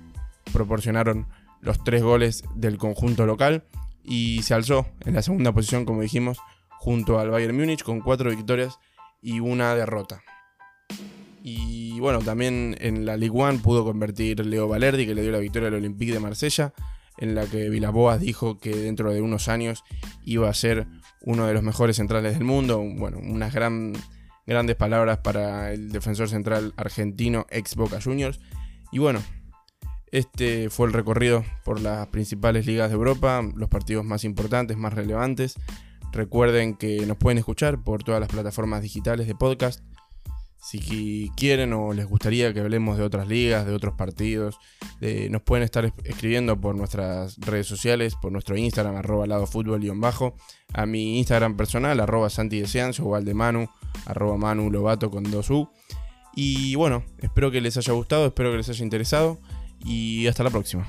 proporcionaron 0.53 1.27
los 1.61 1.83
tres 1.85 2.03
goles 2.03 2.45
del 2.55 2.79
conjunto 2.79 3.27
local 3.27 3.65
y 4.03 4.43
se 4.43 4.55
alzó 4.55 4.87
en 5.05 5.15
la 5.15 5.23
segunda 5.23 5.53
posición, 5.53 5.85
como 5.85 6.03
dijimos, 6.03 6.39
junto 6.79 7.19
al 7.19 7.31
Bayern 7.31 7.57
Múnich 7.57 7.83
con 7.83 8.01
cuatro 8.01 8.31
victorias 8.31 8.79
y 9.21 9.41
una 9.41 9.75
derrota. 9.75 10.23
Y 11.43 12.01
bueno, 12.01 12.21
también 12.21 12.77
en 12.81 13.05
la 13.07 13.17
Ligue 13.17 13.33
1 13.33 13.61
pudo 13.63 13.85
convertir 13.85 14.45
Leo 14.45 14.69
Valerdi, 14.69 15.07
que 15.07 15.15
le 15.15 15.23
dio 15.23 15.33
la 15.33 15.39
victoria 15.39 15.69
al 15.69 15.75
Olympique 15.75 16.13
de 16.13 16.21
Marsella, 16.21 16.73
en 17.19 17.35
la 17.35 17.47
que 17.47 17.69
Vilaboas 17.69 18.21
dijo 18.21 18.59
que 18.59 18.75
dentro 18.75 19.13
de 19.13 19.21
unos 19.21 19.49
años 19.49 19.83
iba 20.25 20.49
a 20.49 20.55
ser 20.55 20.87
uno 21.23 21.47
de 21.47 21.55
los 21.55 21.63
mejores 21.63 21.97
centrales 21.97 22.35
del 22.35 22.45
mundo. 22.45 22.79
Bueno, 22.81 23.19
una 23.19 23.51
gran 23.51 23.93
Grandes 24.49 24.77
palabras 24.77 25.19
para 25.19 25.75
el 25.75 25.93
defensor 25.93 26.31
central 26.31 26.73
argentino 26.79 27.45
ex 27.51 27.77
Boca 27.77 28.01
Juniors. 28.01 28.41
Y 28.91 28.99
bueno, 28.99 29.23
este 30.11 30.71
fue 30.71 30.87
el 30.87 30.95
recorrido 30.95 31.45
por 31.67 31.83
las 31.83 32.07
principales 32.07 32.65
ligas 32.65 32.89
de 32.89 32.95
Europa, 32.97 33.43
los 33.57 33.69
partidos 33.69 34.07
más 34.07 34.25
importantes, 34.25 34.79
más 34.79 34.95
relevantes. 34.95 35.57
Recuerden 36.13 36.77
que 36.77 37.05
nos 37.05 37.19
pueden 37.19 37.37
escuchar 37.37 37.85
por 37.85 38.03
todas 38.03 38.23
las 38.23 38.31
plataformas 38.31 38.81
digitales 38.81 39.27
de 39.27 39.35
podcast. 39.35 39.85
Si 40.61 41.31
quieren 41.37 41.73
o 41.73 41.92
les 41.92 42.07
gustaría 42.07 42.53
que 42.53 42.61
hablemos 42.61 42.99
de 42.99 43.05
otras 43.05 43.29
ligas, 43.29 43.66
de 43.66 43.73
otros 43.73 43.94
partidos, 43.94 44.59
nos 45.31 45.42
pueden 45.42 45.64
estar 45.64 45.92
escribiendo 46.05 46.61
por 46.61 46.75
nuestras 46.75 47.38
redes 47.38 47.66
sociales, 47.66 48.14
por 48.21 48.33
nuestro 48.33 48.57
Instagram, 48.57 48.97
arroba 48.97 49.27
lado 49.27 49.47
fútbol 49.47 49.81
bajo, 49.99 50.35
a 50.75 50.85
mi 50.85 51.18
Instagram 51.18 51.57
personal, 51.57 52.01
arroba 52.01 52.29
Santi 52.29 52.62
o 53.01 53.14
al 53.14 53.25
de 53.25 53.35
Manu, 53.35 53.68
arroba 54.05 54.37
Manu 54.37 54.71
Lobato 54.71 55.11
con 55.11 55.25
2U. 55.25 55.71
Y 56.35 56.75
bueno, 56.75 57.05
espero 57.18 57.51
que 57.51 57.61
les 57.61 57.77
haya 57.77 57.92
gustado, 57.92 58.27
espero 58.27 58.51
que 58.51 58.59
les 58.59 58.68
haya 58.68 58.85
interesado 58.85 59.38
y 59.85 60.27
hasta 60.27 60.44
la 60.44 60.51
próxima. 60.51 60.87